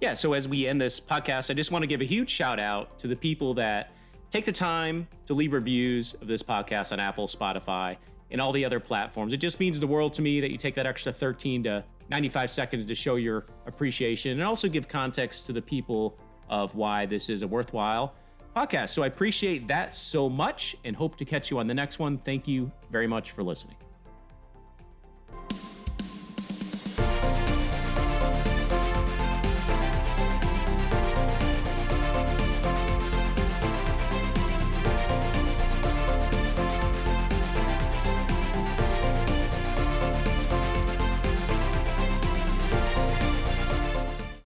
Yeah, 0.00 0.14
so 0.14 0.32
as 0.32 0.48
we 0.48 0.66
end 0.66 0.80
this 0.80 0.98
podcast, 0.98 1.50
I 1.50 1.54
just 1.54 1.70
want 1.70 1.82
to 1.82 1.86
give 1.86 2.00
a 2.00 2.06
huge 2.06 2.30
shout 2.30 2.58
out 2.58 2.98
to 3.00 3.06
the 3.06 3.14
people 3.14 3.52
that 3.54 3.92
take 4.30 4.46
the 4.46 4.52
time 4.52 5.06
to 5.26 5.34
leave 5.34 5.52
reviews 5.52 6.14
of 6.14 6.26
this 6.26 6.42
podcast 6.42 6.92
on 6.92 7.00
Apple, 7.00 7.26
Spotify, 7.26 7.98
and 8.30 8.40
all 8.40 8.50
the 8.50 8.64
other 8.64 8.80
platforms. 8.80 9.34
It 9.34 9.38
just 9.38 9.60
means 9.60 9.78
the 9.78 9.86
world 9.86 10.14
to 10.14 10.22
me 10.22 10.40
that 10.40 10.50
you 10.50 10.56
take 10.56 10.74
that 10.76 10.86
extra 10.86 11.12
13 11.12 11.64
to 11.64 11.84
95 12.10 12.50
seconds 12.50 12.84
to 12.86 12.94
show 12.94 13.16
your 13.16 13.46
appreciation 13.66 14.32
and 14.32 14.42
also 14.42 14.68
give 14.68 14.88
context 14.88 15.46
to 15.46 15.52
the 15.52 15.62
people 15.62 16.18
of 16.48 16.74
why 16.74 17.06
this 17.06 17.30
is 17.30 17.42
a 17.42 17.48
worthwhile 17.48 18.14
podcast. 18.56 18.88
So 18.88 19.02
I 19.02 19.06
appreciate 19.06 19.68
that 19.68 19.94
so 19.94 20.28
much 20.28 20.76
and 20.84 20.96
hope 20.96 21.16
to 21.16 21.24
catch 21.24 21.50
you 21.50 21.58
on 21.58 21.66
the 21.66 21.74
next 21.74 21.98
one. 21.98 22.18
Thank 22.18 22.48
you 22.48 22.70
very 22.90 23.06
much 23.06 23.30
for 23.30 23.42
listening. 23.42 23.76